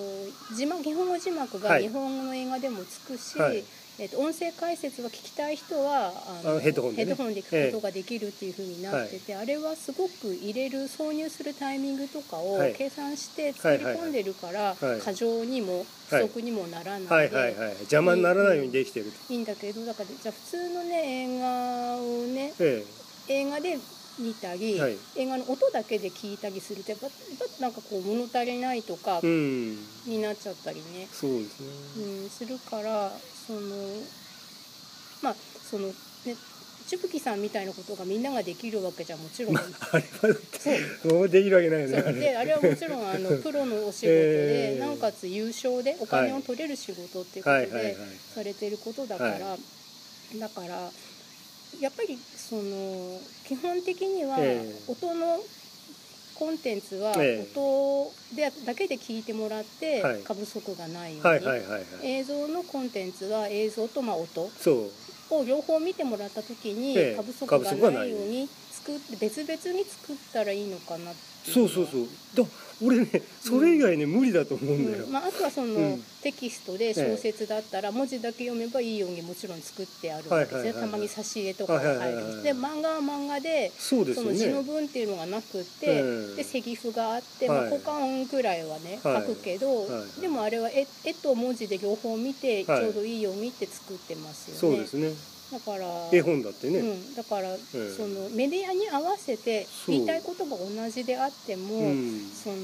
[0.55, 1.83] 字幕日本語字幕がはい。
[1.83, 3.63] 日本語の映画でもつくし、はい。
[3.99, 7.07] えっと音声解説が聞きたい人はああのヘッドホンでね。
[7.07, 12.75] ヘッドホンで聞くことができるっていう風になってて、あれはすごく入れる挿入するタイミングとかをはい。
[12.75, 17.31] 計算して作り込んでるから、過剰にも不足にもならないで、はい。
[17.31, 22.85] はいはい邪魔にならないようにできてると、いいんだけどだからじゃあ普通のね映画をねえ。
[23.29, 23.79] 映画で
[24.21, 24.97] 見たり、はい。
[25.17, 27.15] 映画の音だけで聞いたりするとやっぱやっ
[27.59, 31.61] ぱなんかこう物足りないとかになっちゃったりね、そうです
[31.97, 33.11] ね、うん、するから
[33.47, 33.61] その
[35.23, 35.95] まあそのね
[36.87, 40.37] ちぶきさんみたいなことがみんなができるわけじゃもちろん、 まああれは
[41.03, 41.29] そう。
[41.29, 44.81] できるわけないよねであれはもちろんあの プロのお仕事で、えー。
[44.81, 47.97] なおかつ優勝でお金を取れる仕事っていうことで
[48.35, 49.59] されてることだから、は
[50.39, 50.91] だから
[51.79, 54.93] やっぱりその基本的にはええ。
[54.93, 55.39] 音の
[56.35, 57.59] コンテンツはええ。
[57.59, 60.23] 音でだけで聞いてもらってはい。
[60.23, 61.39] 過不足がないよう
[62.03, 67.17] に、映像のコンテンツは映像とまあ音を両方見てもらった時にええ。
[67.17, 68.49] 過不足がないように。
[68.81, 72.07] 作って別々に作ったらいいのかなっていそうそうそう。
[72.37, 72.45] だ
[72.83, 73.07] 俺ね
[73.43, 75.13] それ以外ね、無理だと思うんだよ、うん。
[75.13, 76.03] まあ、あとはその、うん。
[76.23, 82.43] テキストで小説だったら文字だけ読めばいいようにもちろん作ってあるわけですね、たまに挿絵とかが入るはいはいはいはい。
[82.43, 87.71] で漫画は漫画でそうですよその字のね文っていうのがなくって、ええでセリフがあって、まあ、はい。
[87.71, 89.23] 効果音くらいはね、はい。
[89.29, 92.87] 書くけど、はいでもあれは絵絵と文字で両方見てちはい。
[92.87, 94.61] ょうどいいようにって作ってますよね。
[94.61, 97.59] そうですねだから絵本だってね、うん、だから、え
[97.97, 102.21] そのメディアに合わせて言いたいことが同じであっても、うん。
[102.31, 102.57] その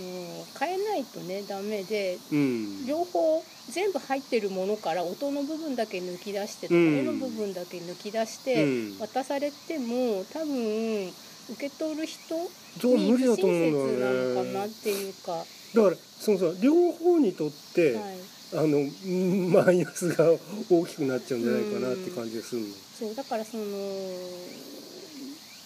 [0.59, 2.87] 変えないとねダメでうん。
[2.87, 8.99] 両方全部入ってるものから音の部分だけ抜き出してとの部分だけ抜き出してうん。
[9.01, 11.12] 渡されても多分
[11.51, 12.49] 受け取る人に
[12.81, 15.44] 不親無理だと思切うんだなのかなっていうか、
[15.75, 18.18] だからそのさ両方にとって、はい、
[18.55, 20.25] あのうんマイナスが
[20.71, 23.65] 大きくなっちゃうんじゃないかなって感じがするの、そうだからその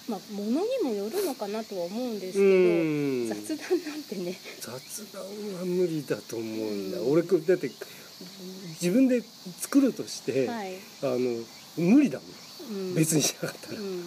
[0.08, 3.44] まあものにもよるのかなとは思うんですけうど、ん。
[3.46, 4.34] 雑談なんてね。
[4.60, 5.22] 雑談
[5.58, 7.70] は無理だと思うんだ、うん俺だって
[8.82, 9.22] 自分で
[9.60, 11.44] 作るとして、はい、あの
[11.76, 12.28] 無理だもん。
[12.70, 14.02] うん、別にしなかったら、うん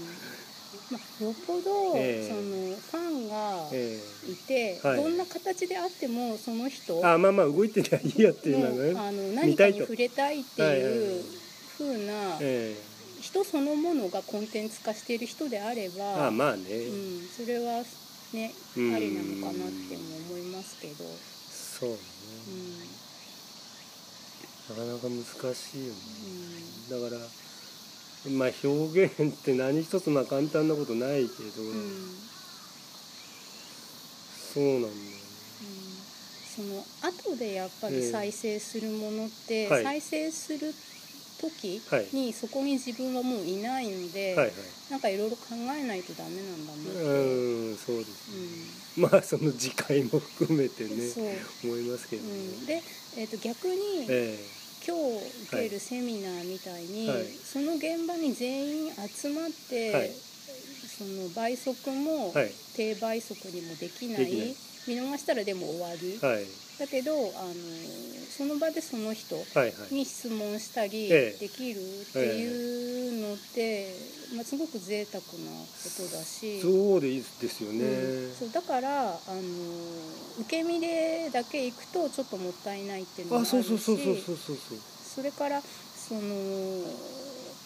[0.92, 2.30] まあ、よっぽど、ええ。
[2.30, 2.42] その
[2.76, 4.98] ファンがえいて、はい。
[4.98, 10.94] どんな形であってもその人えあまあまあ動いてりゃいいやっていうのねあの何かに触れたいってはいはいはい。
[10.94, 11.24] いう
[11.78, 12.76] 風なえ。
[13.22, 17.84] 人そのものがコンテンツ化している人であれえばあまあね、うん、それは
[18.34, 18.96] ねあうん。
[19.00, 21.06] りなのかなっても思いますけど、
[21.50, 21.98] そうね。
[22.48, 22.74] うん。
[24.70, 26.00] なかなか難しいよね。
[26.90, 27.22] うだから
[28.30, 32.34] まあ表現って何一つまあ簡単なことないけど、んうん。
[34.54, 35.14] そうなんだよね。
[36.56, 39.84] その後でやっぱり再生するものって、はい。
[39.84, 40.74] 再生する
[41.42, 42.08] 時はい。
[42.14, 44.54] にそこに自分はもういないので、はいはい。
[44.92, 48.32] なんかいろいろ考えないとダメなんだなって、うんそうです
[48.98, 51.12] う まあその次回も含めてね
[51.64, 52.84] 思いますけどね、うん、で、
[53.18, 54.38] えー、と逆に、え
[54.86, 57.24] 今日受けるセミナーみたいに、はい。
[57.24, 60.10] その現場に全員集まって、はい。
[60.10, 62.34] その倍速も
[62.76, 64.56] 低倍速にもできない。
[64.88, 67.54] 見逃したらでも終わり、はいだけどあの
[68.36, 69.36] その場でその人
[69.92, 71.40] に質問したりええ。
[71.40, 73.96] できるっていうのって、
[74.36, 76.60] まあ、すごく贅沢なことだし。
[76.62, 78.34] そうでいいですよね、うん。
[78.34, 79.18] そうだからあの
[80.40, 83.52] 受け身でだけ行くとちょっともったいないっていうのもああるし。
[83.52, 84.78] そうそうそうそうそうそうそう。
[85.16, 86.22] それからその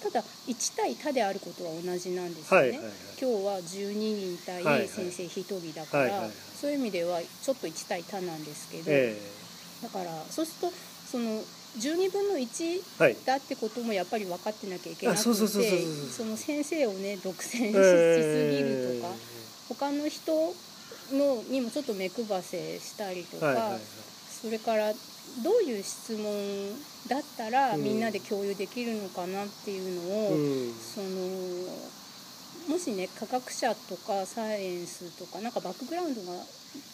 [0.03, 2.79] ただ1対他であることは同じなんですよね、
[3.19, 9.15] 今日は12人対先生1人だから、はいはいはいそういう意味ではちょっと1対他なんですけど、え
[9.83, 10.75] だからそうすると
[11.11, 11.43] その
[11.77, 13.17] 12分の1えはい。
[13.25, 19.13] だってこともやっぱり分かってなきゃいけなくてあそうその先生をね独占しすぎえるとか、
[19.69, 20.31] 他の人
[21.13, 23.81] のにもちょっと目配せしたりとか、はいはいはい。
[24.41, 24.93] それから
[25.43, 26.25] どういう質問
[27.07, 27.83] だったらうん。
[27.83, 30.73] みんなで共有できるのかなっていうのを、うん。
[30.73, 31.07] その
[32.67, 36.33] もしね科学者とかサイエンスとかなんかバックグラウンドが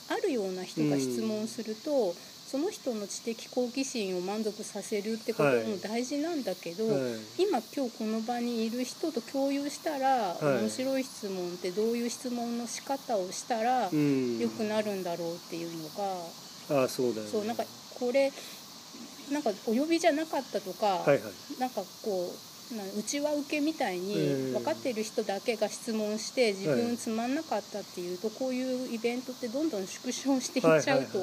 [0.09, 2.13] あるような人が質問すると、
[2.45, 6.95] その人の知的好奇心を満足させるってことも大事なんだけど、はい。
[7.39, 10.37] 今今日この場にいる人と共有したら、い。
[10.61, 14.37] 面白い質問ってどういう質問の仕方をしたらうん。
[14.37, 15.89] 良くなるんだろうっていうの
[16.77, 17.31] が、あそうだよね。
[17.31, 17.63] そうなんか
[17.97, 18.31] これ
[19.31, 21.21] なんかお呼びじゃなかったとか、はいはい。
[21.59, 22.52] なんかこうな
[22.97, 26.81] うちは受けみたいにうん分かってる人だけが質問して自はい。
[26.81, 31.19] 分つまんなかったっていうとこういうイベントってどんどん縮小していっちゃうと、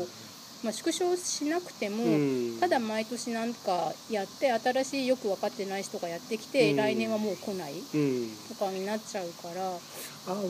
[0.62, 2.60] まあ、縮小しなくても、うん。
[2.60, 6.76] ただ毎年なんかやって新しいよく分かってない人がやってきて、うん。
[6.76, 8.30] 来年はもう来ないうん。
[8.48, 9.80] とかになっちゃうから、あ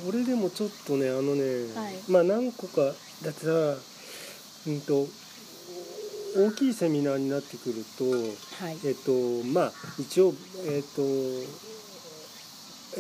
[0.09, 1.43] 俺でもちょっとねあのね、
[1.75, 1.95] はい。
[2.09, 2.83] まあ何個か
[3.23, 3.77] だってさ
[4.67, 5.07] うんと
[6.37, 8.05] 大きいセミナーになってくると
[8.65, 8.79] はい。
[8.85, 9.13] えっと
[9.49, 10.35] まあ一応
[10.67, 11.03] えっと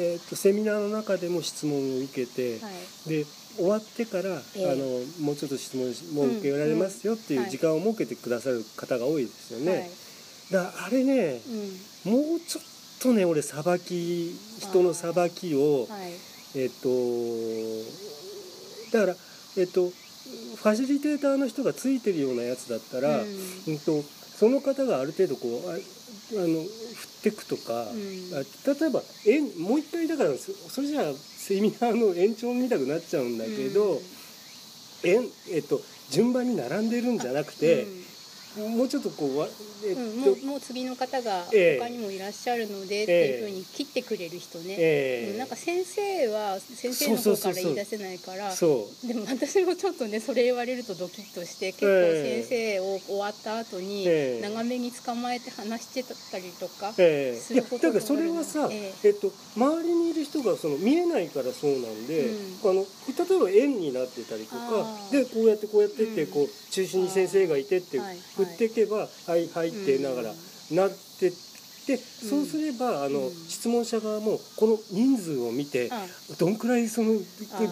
[0.00, 2.70] えっとセミナーの中でも質問を受けて、は
[3.06, 3.08] い。
[3.08, 3.24] で
[3.56, 4.70] 終わってから、ええ。
[4.70, 4.84] あの
[5.24, 9.72] もうちょっと質問も受けられますよっていう時間を設けてくださる方が多いですよね。
[9.72, 9.90] はい。
[10.52, 11.40] だあれね
[12.06, 12.12] うん。
[12.12, 12.64] もうちょっ
[13.00, 16.12] とね俺さばき人のさばきをはい。
[16.56, 16.88] えっと
[18.92, 19.16] だから
[19.56, 19.92] えっと
[20.56, 24.02] ファシリテーターの人がついてるようなやつだったら、ううんんと
[24.38, 28.34] その方がある程度こうああの振ってくとか、うん。
[28.34, 28.42] あ
[28.80, 34.00] 例えばえんもう一回だからそそれじゃあセミナーの延長みたくなっちゃうんだけど、うん。
[35.02, 37.86] えんえっと、順番に並んでるんじゃなくて、
[38.58, 39.46] もうちょっとこうわ
[39.86, 41.78] えっと、うんうんもうもう次の方がええ。
[41.78, 45.30] 他にもいらっしゃるのでっていうふうに切ってくれる人ね、ええ。
[45.32, 54.42] うんなんか先生は先生の方から言い出せないからでも私もちょっとね それ言われるとドキッとして結構ええ先生を終わった後にええ。
[54.42, 57.34] 長めに捕まえて話してたりとか、ええ。
[57.34, 59.10] いやすることだからそれはさ、ええ。
[59.10, 65.20] っと、周りにいる人がその見えないからそうなんで、うあの例えば円になってたりとかあー。
[65.20, 66.32] でこうやってこうやってって、うん。
[66.32, 69.48] こう中心に先生がいてってはい振っていけば「はい。
[69.48, 70.34] はい」ってながら
[70.70, 71.32] なってっ
[71.86, 73.34] てそうすればあの、うん。
[73.48, 76.06] 質問者側もこの人数を見てあ
[76.38, 77.14] どんくらいその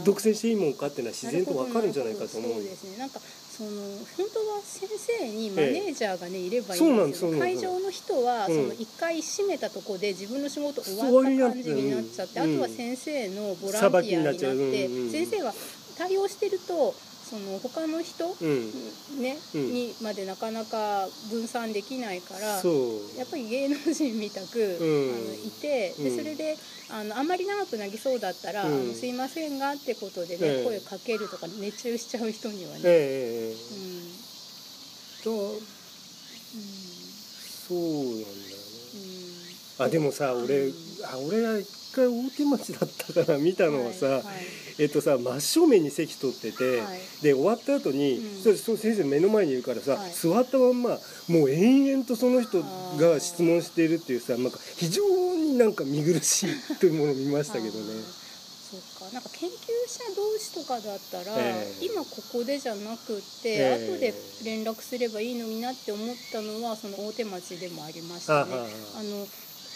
[0.05, 2.99] 独占していいもんかっていうのは自然とわかるんじゃないかと思うそうですね。
[2.99, 3.21] なんか
[3.59, 3.71] その
[4.17, 7.59] 本当は先生にマネージャーがね、いればいいんですすそうなんです。
[7.59, 8.55] 会場の人は、うん。
[8.55, 12.55] その一回閉めたとこで自分の仕事終終わわった感じになっちゃって、うん。
[12.55, 15.53] あとは先生のボランティアになって先生は
[15.97, 16.95] 対応してると
[17.29, 18.73] その他の人、うん。
[19.21, 19.73] ねうん。
[19.73, 22.61] にまでなかなか分散できないから
[23.19, 25.15] やっぱり芸能人みたく、うん。
[25.15, 26.17] あのいてでうん。
[26.17, 26.57] それで
[26.89, 28.75] あのあんまり長くなりそうだったら「うん。
[28.75, 32.81] あのすいませんが」ってことでね、ええ声かけるとか熱中しちゃう人にはね。
[32.85, 34.09] ええうん
[35.25, 35.61] だうん。
[37.69, 38.48] そうなん
[39.79, 44.25] あでもさ俺、うんあ俺が一回大手町だったから見たのはさ、はいはい。
[44.79, 46.99] えっとさ真正面に席取ってて、はい。
[47.23, 48.43] で終わった後に、うん。
[48.43, 50.13] そそ先生目の前にいるからさ、はい。
[50.13, 55.03] 座ったまんまもう延々とその人が質問しているっていうさなんか非常
[55.37, 57.71] になんか見苦しいというものを見ましたけどね。
[57.73, 59.15] そうか。
[59.15, 59.53] なんか研究
[59.89, 61.87] 者同士とかだったら、ええ。
[61.87, 63.89] 今ここでじゃなくって、ええ。
[63.95, 64.15] 後で
[64.45, 68.53] 連絡すればいいのになって思ったのはその大手町でもありましたね。
[68.53, 69.27] あの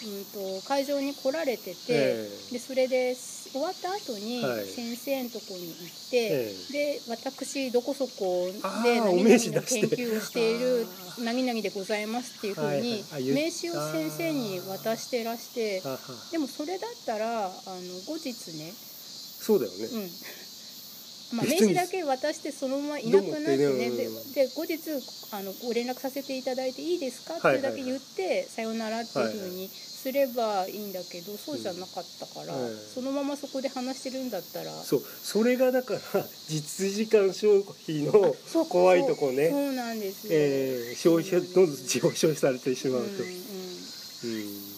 [0.05, 8.49] うん、と会場に来られてて、ええでそれで終わった後に先生のとこに行って、えで私どこそこ
[8.83, 10.87] で何々の研究をしている
[11.23, 15.81] 何々でございますっていうふうに名刺を先生に渡してらして
[16.31, 17.51] でもそれだったらあの
[18.07, 19.85] 後日ね、そうだよね。
[19.85, 20.09] うん
[21.33, 23.89] まあ、名刺だけ渡してそのままいなくなってね
[24.35, 24.77] で後日
[25.33, 29.69] あのご連絡させていただいていいですかってだけ言って、さよならっていうふうに
[30.03, 32.63] すればいいんだけど、そうじゃなかったから、うん。
[32.65, 34.71] はいそのままそこで話してるんだったら。
[34.83, 35.03] そう。
[35.23, 35.99] それがだから
[36.49, 38.35] 実時間消費の
[38.67, 39.49] 怖いとこね。
[39.49, 43.23] そうなんですよ、えー消費者どんどん消費されてしまうと。
[43.23, 44.39] うんうん。
[44.39, 44.73] うん。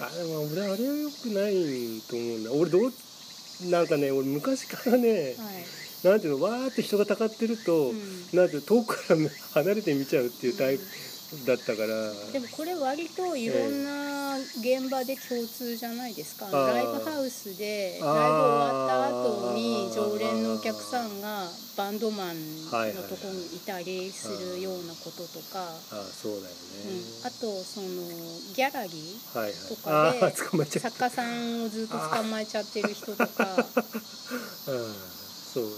[0.00, 2.52] あでも俺あれはよくないと思うんだ。
[2.52, 2.92] 俺どう
[3.70, 5.66] なんかね俺昔からね、はい。
[6.02, 8.28] なんていうのわーって人がたかってると、うん。
[8.32, 9.20] なんて遠くから
[9.62, 10.84] 離れて見ちゃうっていうタイプ
[11.46, 11.88] だったから、
[12.32, 22.36] でもこれ割といろんな現場で共通じゃないですか、あーライブハウスでライブ終わった後に常連のお客さんがバンドマン
[22.94, 26.50] のとこにいたりするようなこととか、ああそうだよね、
[26.86, 27.86] うん、あとその
[28.54, 33.54] ギャラリーとかで作家さんをずっと捕まえちゃってる人とか、
[34.66, 35.10] うん。
[35.50, 35.70] そうね。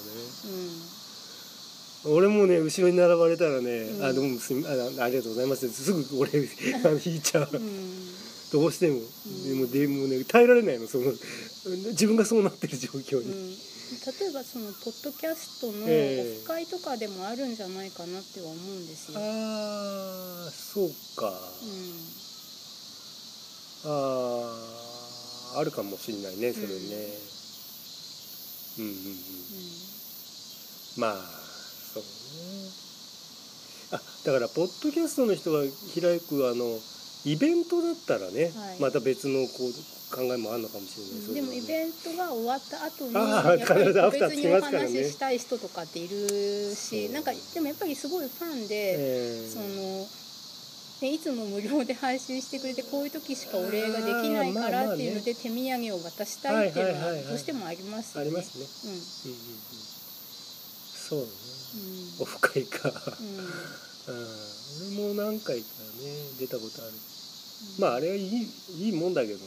[0.45, 1.02] うん、
[2.05, 4.05] 俺もね後ろに並ばれたらね「うん。
[4.05, 4.71] あどうもすみあ
[5.05, 6.31] ありがとうございます」すぐ俺
[6.85, 7.49] あの引いちゃう。
[7.53, 8.09] うん。
[8.53, 9.45] どうしても、ん。
[9.45, 11.13] でもでもね耐えられないのその
[11.91, 13.57] 自分がそうなってる状況に、うん、例
[14.29, 16.37] えばそのポッドキャストのオえ。
[16.37, 19.15] えフ会とかでもあるんじゃないかなっては思うんですよ。
[19.17, 21.69] ああそうか、うん。
[23.85, 26.73] あああるかもしんないねそれね、
[28.79, 28.95] うん、うんうん。
[28.95, 29.17] うん。
[30.97, 31.42] まあ
[33.93, 36.79] あだからポッドキャストの人が開くあの
[37.25, 38.81] イベントだったらね、はい。
[38.81, 39.73] また別のこう
[40.13, 47.15] 考えもあるのかもしれない、それはねでもイベントが終わった後にああやっぱり別にお話ししたい人とかっているし、そう。
[47.15, 50.07] なんかでもやっぱりすごいファンで、えーその
[51.03, 54.87] ね、いつも無料で配信してくれてこういう時しかお礼ができないかあーまあまあね。
[54.89, 58.27] らっていうので手土産を渡したいっていうのはどうしてもありますよね。
[58.29, 58.67] ありますね。
[58.85, 58.91] うん。
[58.91, 59.92] うんうんうん
[61.09, 61.27] そうね。
[61.27, 62.23] うん。
[62.23, 64.15] オフ会か、うん。
[64.15, 65.67] うん、俺も何回かね
[66.39, 66.93] 出たことある。
[67.79, 69.43] まああれはいいいいもんだけどね。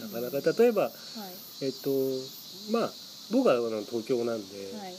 [0.00, 0.92] なかなか例えばはい。
[1.64, 1.90] えっと
[2.72, 2.90] まあ
[3.32, 4.94] 僕はあの東京なんで、はい。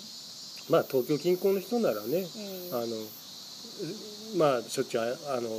[0.69, 2.87] まあ東京近郊の人ならねえあの
[4.37, 5.49] まあしょっちゅうああの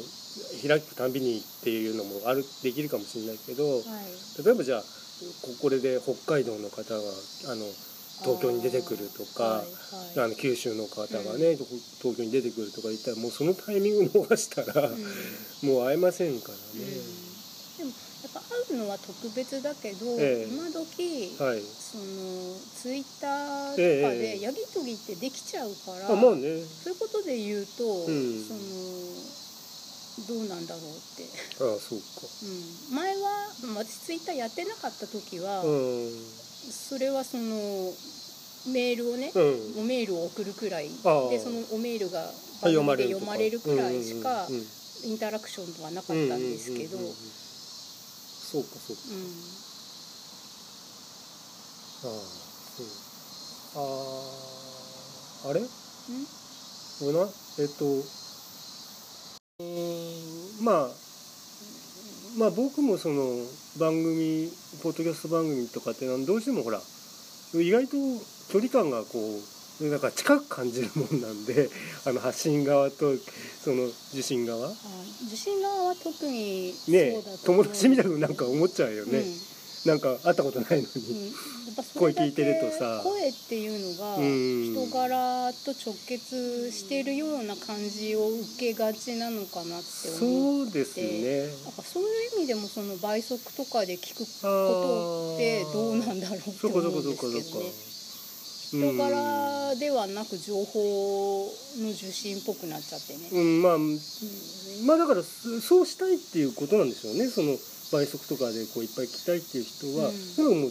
[0.66, 4.44] 開くたんびにっていうのもあるできるかもしれないけどーはい。
[4.44, 4.82] 例えばじゃあ
[5.42, 7.00] ここれで北海道の方が
[7.52, 7.64] あの
[8.22, 9.62] 東京に出てくるとか
[10.16, 15.04] あの九州の方がね、東京に出てくるとか言ったらもうそのタイミング逃したら、うん
[15.62, 16.86] もう会えませんからうんね。
[17.78, 21.60] でもやっぱ会うのは特別だけど、ええ今時、はい。
[21.60, 22.04] その
[22.76, 26.60] ツイッターとかええでやり取りってできちゃうから、あまあね。
[26.60, 28.04] そういうことで言うと、ん
[28.44, 28.60] その
[30.28, 31.24] どうなんだろうって、
[31.60, 32.04] ああそうか。
[32.90, 36.10] うん、前はまあ私ツイッターやってなかった時は、うん。
[36.70, 37.92] それはその
[38.72, 39.80] メールをね、うん。
[39.80, 40.94] おメールを送るくらいで
[41.38, 42.30] そのおメールがあ
[42.62, 44.66] 番組でとか読まれるくらいしかうんうんうん
[45.04, 46.96] インタラクションはなかったんですけど。
[46.96, 47.16] うんうんうんうん
[48.46, 49.02] そうかそうか。
[49.10, 49.26] うん
[52.04, 52.10] ああ
[52.76, 52.86] そう。
[53.74, 55.60] あああれ？
[55.60, 55.66] こ
[57.06, 60.88] れなえっとうーんまあ
[62.38, 63.24] まあ僕もその
[63.78, 64.50] 番組
[64.82, 66.80] ポッドキャスト番組とかってどうしてもほら
[67.54, 67.96] 意外と
[68.50, 69.18] 距離感がこ
[69.80, 71.68] うなんか近く感じるもんなんで
[72.06, 73.12] あの発信側と
[73.62, 74.68] その受信側。
[74.68, 74.72] あ
[75.26, 79.24] 受信側は特にね友達みたいななんか思っちゃうよね、
[79.84, 81.32] なんか会ったことないのに、
[81.94, 83.02] 声聞いてるとさ。
[83.04, 84.72] 声っていうのがうん。
[84.72, 91.46] 人柄と直結しているような感じを受けがちなのかなって思うそうですね。
[91.64, 95.72] なんかそういう意味でもその倍速とかで聞くあことってー。
[95.72, 97.40] どうなんだろうって思うんですけどね。
[98.68, 101.48] 人柄ではなく情報
[101.78, 103.62] の受信っぽくなっちゃってね、うん。
[103.62, 103.96] まあうん
[104.84, 107.28] まあだからそそうしたいっていうことなんでしょうね。
[107.28, 107.56] その
[107.92, 110.60] 倍速とかでこういっぱい聞きたいっていう人は、うん。
[110.62, 110.70] もう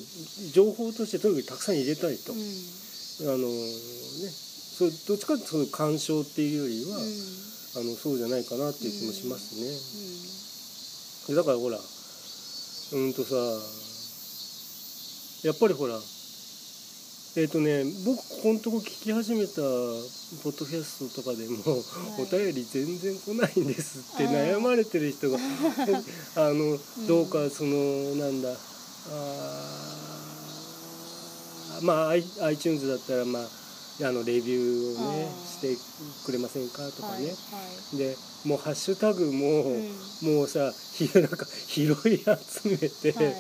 [0.51, 2.39] 情報としてとにかくたくさん入れたいと、うん。
[3.29, 4.29] あのね。
[4.75, 7.03] そうどっちかっていうとその鑑賞っていうよりは、うん。
[7.75, 9.67] あのそうじゃないかなっていう気もしますね。
[11.29, 11.35] うん。
[11.35, 13.35] でだからほらうんとさ
[15.47, 15.99] やっぱりほら
[17.37, 19.55] えっ、とね僕ここのとこ聞き始めた
[20.41, 21.59] ポッドキャストとかでも、い。
[22.21, 25.37] お便り全然来ないんですって悩まれてる人が
[26.37, 26.79] あのん。
[27.07, 32.09] どうかそのなんだあーまあ
[32.45, 33.49] iTunes だったらまあ
[34.07, 35.75] あのレビューをねあして
[36.25, 37.35] くれませんかとかはいね、は
[37.95, 37.97] い。
[37.97, 38.15] で
[38.45, 39.91] もうハッシュタグも、うん。
[40.21, 43.35] もうさひなんか 拾い集めて、はい。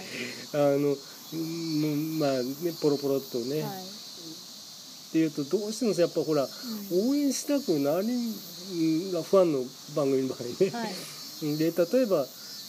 [0.53, 0.97] あのうん
[1.33, 3.71] まあねポロポロっとね、はい。
[3.71, 7.09] っていうとどうしてもさやっぱほらうん。
[7.09, 9.59] 応援したくなりうんファンの
[9.95, 10.93] 番組の場合ね、はい。
[11.57, 12.25] で例えば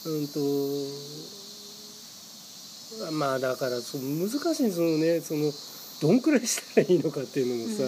[0.07, 0.41] うんと
[3.13, 5.53] まあだからそう難しいそのねその
[6.01, 7.83] どんくらいしたらいいのかっていうのもさ、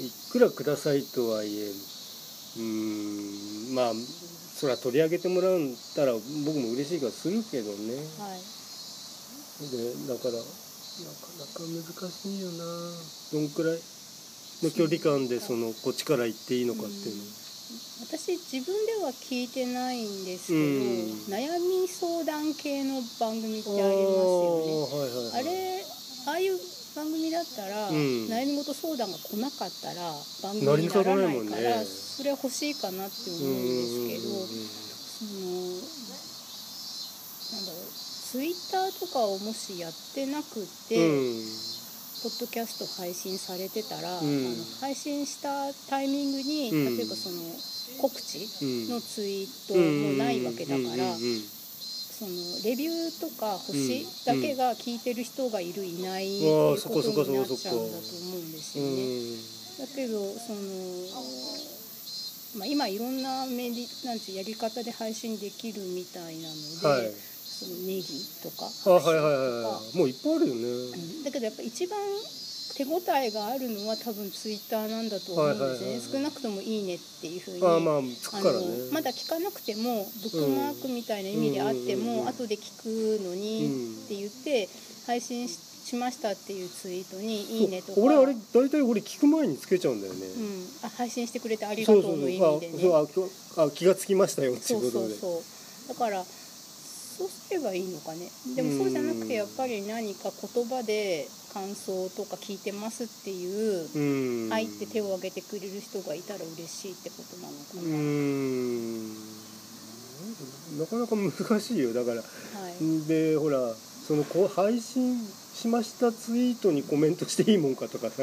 [0.00, 1.70] いくらくださいとはいえ
[2.56, 3.92] うーんまあ
[4.58, 7.94] それは取り上げてもらうんたら僕も嬉しいからするけどね。
[8.18, 8.40] はい
[9.60, 10.38] でだから。
[10.96, 12.64] なかなか難しいよな。
[13.30, 13.78] どんくらい？
[14.64, 17.22] の距離感でそのこっちから行っていいのかっていうの。
[18.00, 20.72] 私自分では聞いてないんですけど、うん。
[21.28, 24.72] 悩み相談系の番組ってありますよね。
[24.88, 25.40] はいはいはい。
[25.40, 25.84] あれ
[26.28, 26.56] ああいう
[26.96, 27.96] 番組だったら、うん。
[28.32, 30.00] 悩み事相談が来なかったら
[30.40, 34.48] 番組にならたないいからそれは欲しいかなって思うんですけどうん。
[35.12, 35.76] その
[37.52, 41.76] なんだろうツイッターとかをもしやってなくて、うん
[42.22, 44.18] ポッドキャスト配信されてたら、ん。
[44.18, 44.50] あの
[44.80, 46.96] 配信したタイミングに、うん。
[46.96, 47.36] 例えばその
[48.00, 48.88] 告知うん。
[48.88, 52.32] のツイートもないわけだから、その
[52.64, 58.90] レビューとか星だけが聞いてる人がいるいないってうんいうことになっちゃうんだと思うんですよね。
[58.90, 59.86] うん。
[59.86, 60.58] だけどその、
[62.58, 68.04] まあ、今いろんなメディなんてやり方で配信できるみたいなので、はいそのネギ
[68.42, 68.68] とか。
[68.68, 70.62] あはいはいはいもういっぱいあるよね。
[70.62, 71.24] うん。
[71.24, 71.98] だけどやっぱ一番
[72.76, 76.12] 手応えがあるのは多分ツイッターなんだと思うんですよね、はいはいはい。
[76.12, 78.66] 少なくとも「いいね」っていうふうにああまあつくあからね。
[78.66, 82.28] のまだ聞かなくてもブックマークみたいな意味であっても、うん。
[82.28, 84.68] 後で聞くのにって言って
[85.06, 88.00] 配信ししましたっていうツイートに「いいね」とか。
[88.00, 93.30] 俺あれ大体俺聞く前につけちゃうんだよね、うん、あ配信してくれてありがそうそうとうの意そう味でねあそうあ今日
[93.60, 95.14] あ気がつきましたよってそうことで。
[95.14, 95.42] そうそう。
[95.88, 96.24] だから
[97.16, 98.28] そうすればいいのかね。
[98.54, 104.50] でもそうじゃなくてやっぱり何か言葉で感想とか聞いてますっていううん。
[104.50, 109.14] 入って手を挙げてくれる人がいたら嬉しいってことなのかうな、ん。
[110.78, 111.94] なかなか難しいよ。
[111.94, 112.22] だからは
[112.80, 113.08] い。
[113.08, 113.72] でほら
[114.06, 115.18] そのこう配信
[115.54, 118.22] しましたツイートにコメントしていいもんかとかさ。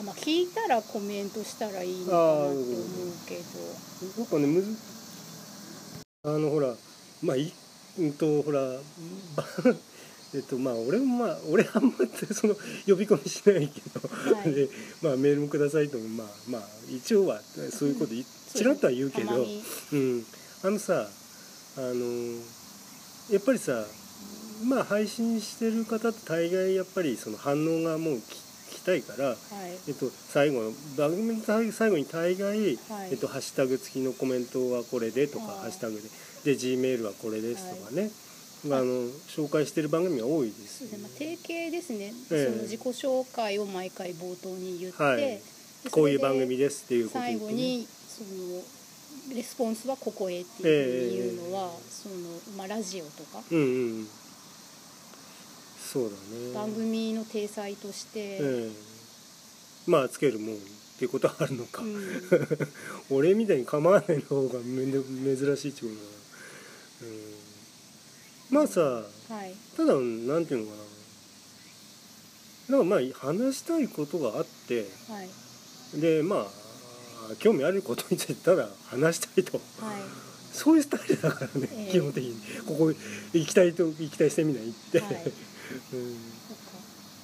[0.00, 2.64] あまあ、聞いたらコメントしたらいいのかなって思う
[3.26, 3.42] けど。
[4.18, 4.76] なんかねむず
[6.24, 6.74] あのほら
[7.20, 7.52] まあい
[7.98, 9.44] うんとほらば
[10.34, 12.54] えっとまあ俺もまあ俺あんまりその
[12.86, 14.52] 呼び込みしないけど、はい。
[14.52, 14.68] で
[15.02, 17.40] まあメールもくださいともまあまあ一応は
[17.70, 18.24] そういうことい
[18.54, 19.46] ちらっとは言うけど、
[19.92, 20.24] うん、
[20.62, 21.06] あのさ
[21.76, 22.40] あの
[23.30, 23.84] やっぱりさ
[24.64, 28.20] まあ配信してる方って大概やっぱりその反応がもう
[28.82, 29.36] きたいから、はい。
[29.88, 32.76] えっと、最後の番組の最最後に大概、はい。
[33.12, 35.58] えっと、ハッシュタグ付きのコメントはこれでとかはい。
[35.60, 36.02] ハッシュタグで
[36.44, 38.10] で G メールはこれですとかね、
[38.66, 38.84] あの
[39.28, 40.78] 紹介してる番組が多いです。
[40.78, 42.52] そうですね、まあ、定型ですね、ええ。
[42.52, 45.16] その自己紹介を毎回冒頭に言って、はい。
[45.18, 45.42] で
[45.90, 47.36] こういう番組ですっていうことね。
[47.36, 48.62] 後にその
[49.34, 52.14] レスポンスはここへっていうのは、その
[52.56, 54.08] まあ、ラジオとか、うんうん
[55.92, 56.54] そうだね。
[56.54, 58.70] 番組の体裁として、ええ。
[59.86, 60.58] まあつけるもんっ
[60.98, 61.98] ていうことはあるのか、うん。
[63.10, 66.00] 俺みたいに構わないの方がめんど珍しいってことだな、
[68.50, 69.02] うん、まあさは
[69.46, 69.54] い。
[69.76, 70.00] ただな
[70.40, 70.76] んていうのか
[72.68, 72.78] な。
[72.78, 75.22] なんかまあ話したいことがあっては
[75.96, 76.00] い。
[76.00, 76.46] でまあ
[77.38, 79.58] 興味あることについてただ話したいと。
[79.58, 80.00] はい。
[80.52, 81.92] そういうスタイルだからね、ええ。
[81.92, 82.36] 基本的に。
[82.66, 82.92] ここ
[83.32, 85.32] 行きたいと行きたいセミナー行って、はい。
[85.94, 86.16] うん。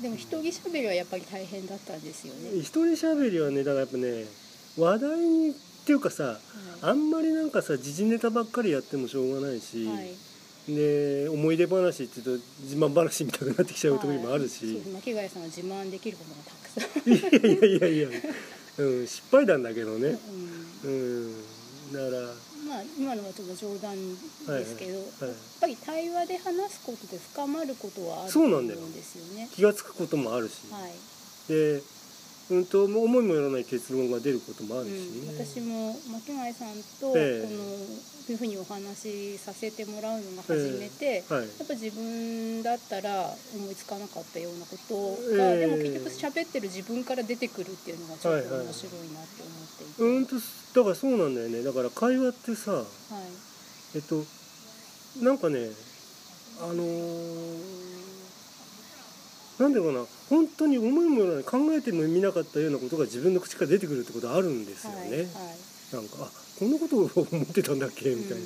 [0.03, 4.26] でも一人喋りはやっぱり大変だったんですよね、一人喋りはねだからやっぱね
[4.76, 5.55] 話題に
[5.89, 6.39] っていうかさは
[6.82, 10.12] あんまりなんかさ時事ネタばっかりやってもしょうがないし、いはい。
[10.68, 17.49] で思い出話って言うと自慢話みたいになってきちゃう時もあるはいし、そうです巻貝さんは自慢できることがたくさん。
[17.49, 18.20] い、やいやいやいや、
[18.80, 20.18] うん、失敗談だけどね、
[20.84, 20.91] うん。
[20.91, 20.95] う
[21.30, 22.32] ん、だから。
[22.68, 28.80] まあ今のはちょっと冗談ですけど、はいやっぱり対話で話すことで深まることはあると思うんそうなんだよ。
[28.93, 29.49] ですよね。
[29.55, 30.93] 気が付くこともあるし、はい。
[31.49, 31.80] で
[32.51, 41.49] うんと思いもよらない結論が出ることもあるしうん、ね、私も巻貝さんとこの、ええこういうふうにお話しさせてもらうのが初めて、はい。
[41.49, 43.25] やっぱ自分だったら
[43.57, 45.61] 思いつかなかったようなことが、ええ。
[45.61, 51.63] でも結局喋ってる自分から出てくるっていうのがちょっと面白いなって思っていて、うんとだからそうなんだよね。
[51.63, 52.85] だから会話ってさはい。
[53.95, 54.23] えっと
[55.25, 55.71] なんかね
[56.61, 57.78] あのー
[59.59, 65.21] なんだろうな本当に思いもよらない考えてもみなかったようなことが自分の口から出てくるってことあるんですよね、はいはい。
[65.95, 68.45] なんかあこんなことを思ってたんだっけみたいな、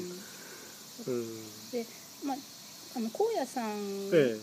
[1.08, 1.14] うん。
[1.14, 1.70] うん。
[1.70, 1.86] で
[2.24, 2.36] まあ
[2.96, 4.36] あの荒野さんえ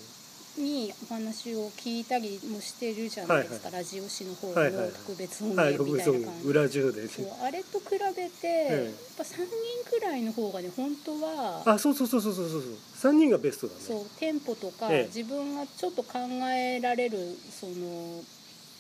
[0.58, 7.86] にお話を聞いたりもしてるじゃないですか、ラジオ誌の方のはいはい特別音みたいな感じ、裏中でそうあれと比
[8.16, 12.50] べて、えやっぱ3人くらいの方がね本当はあそうそうそうそうそう。
[12.50, 12.62] そう
[13.00, 13.80] 3人がベストだね。
[13.80, 15.06] そうテンポとか、ええ。
[15.06, 16.20] 自分がちょっと考
[16.52, 18.22] えられるその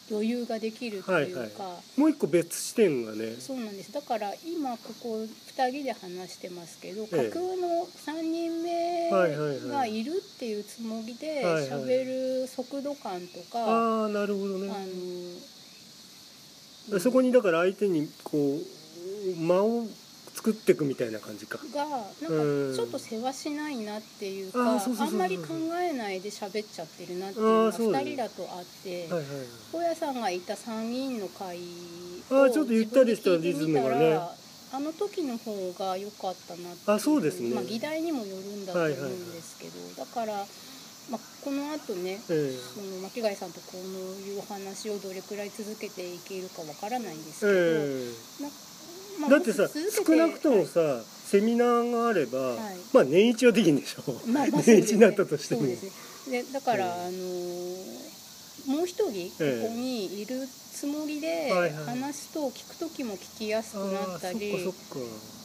[0.10, 3.36] 余裕ができるっていうか、はいもう一個別視点がね。
[3.40, 3.92] そうなんです。
[3.92, 7.30] だから今ここ2人で話してますけど、ええ。
[7.30, 11.82] 架空の3人目はいはいはいがいるっていうつもりではいはい。
[11.82, 14.74] 喋る速度感とか、ああなるほどあね
[16.90, 19.86] のそこにだから相手にこう間を
[20.40, 21.60] 作っていくみたいな感じか。
[21.76, 28.06] がなんかちょっと世話しないなっていうか、あんまり考えないで喋っちゃってるなっていうあのがーそうだね。
[28.06, 29.26] 2人だとあってはいはい
[29.74, 31.60] 大家さんがいた3人の会
[32.32, 34.18] あーちょっとゆったりしたリズムがね。
[34.72, 37.56] あの時の方が良かったなっていあそうですね。
[37.56, 40.46] まあ、議題にもよるんだと思うんですけど、だから、
[41.10, 43.78] まあ、この後ねえその巻貝さんとこう
[44.22, 47.50] いうお話をどれくらい続けていけるかわからないんですえ
[48.40, 48.50] けど、えな
[49.20, 50.80] まあだってさ少なくともさ、
[51.26, 52.76] セミナーがあれば、はい。
[52.94, 55.64] まあ年一はできんでしょ、まあまあ 年一になったとしても、
[56.30, 56.92] でだから、ええ。
[56.92, 58.10] あのー
[58.68, 61.86] もう一人こええこにいるつもりではいはい。
[61.86, 64.54] 話すと聞く時も聞きやすくなったり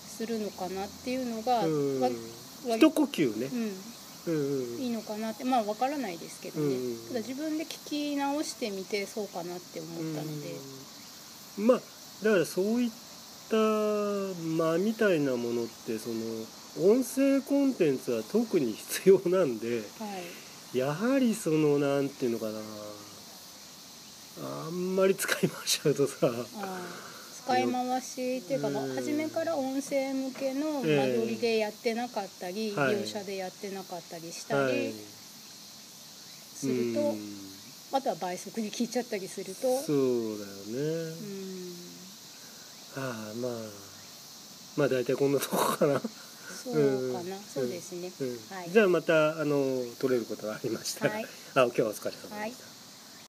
[0.06, 3.48] するのかなっていうのが、う一呼吸ね。
[4.26, 5.44] う、ん、いいのかなって。
[5.44, 10.54] まあわからないですけどね、うんただ自分で聞き直してみてそうかなって思ったので、
[11.58, 11.66] うん。
[11.66, 11.80] まあ
[12.22, 12.90] だからそういっ
[13.51, 20.07] た間みたいなものってその音声コンテンツは特に必要なんでは
[20.74, 20.78] い。
[20.78, 22.59] やはりそのなんていうのかな。
[24.66, 26.16] あんまり使い回しちゃうとさ
[27.47, 28.95] 使い回しっていうか、まあうん。
[28.97, 34.72] 初めから音声向けのええ間取りでやってなかったり、はい業者でやってなかったりしたはい。
[34.74, 34.92] り
[36.55, 37.18] すると、うん。
[37.92, 39.78] あとは倍速に聞いちゃったりすると。
[39.82, 41.84] そうだよね、うん
[42.97, 43.53] ああまあ
[44.76, 48.57] まあ大体こんなとこかな、そうかな、そうですね、うん。
[48.57, 48.70] はい。
[48.70, 51.24] じゃあまたあの取れることがありましたら、はい。
[51.24, 52.73] あ今日はお疲れ様でした、はい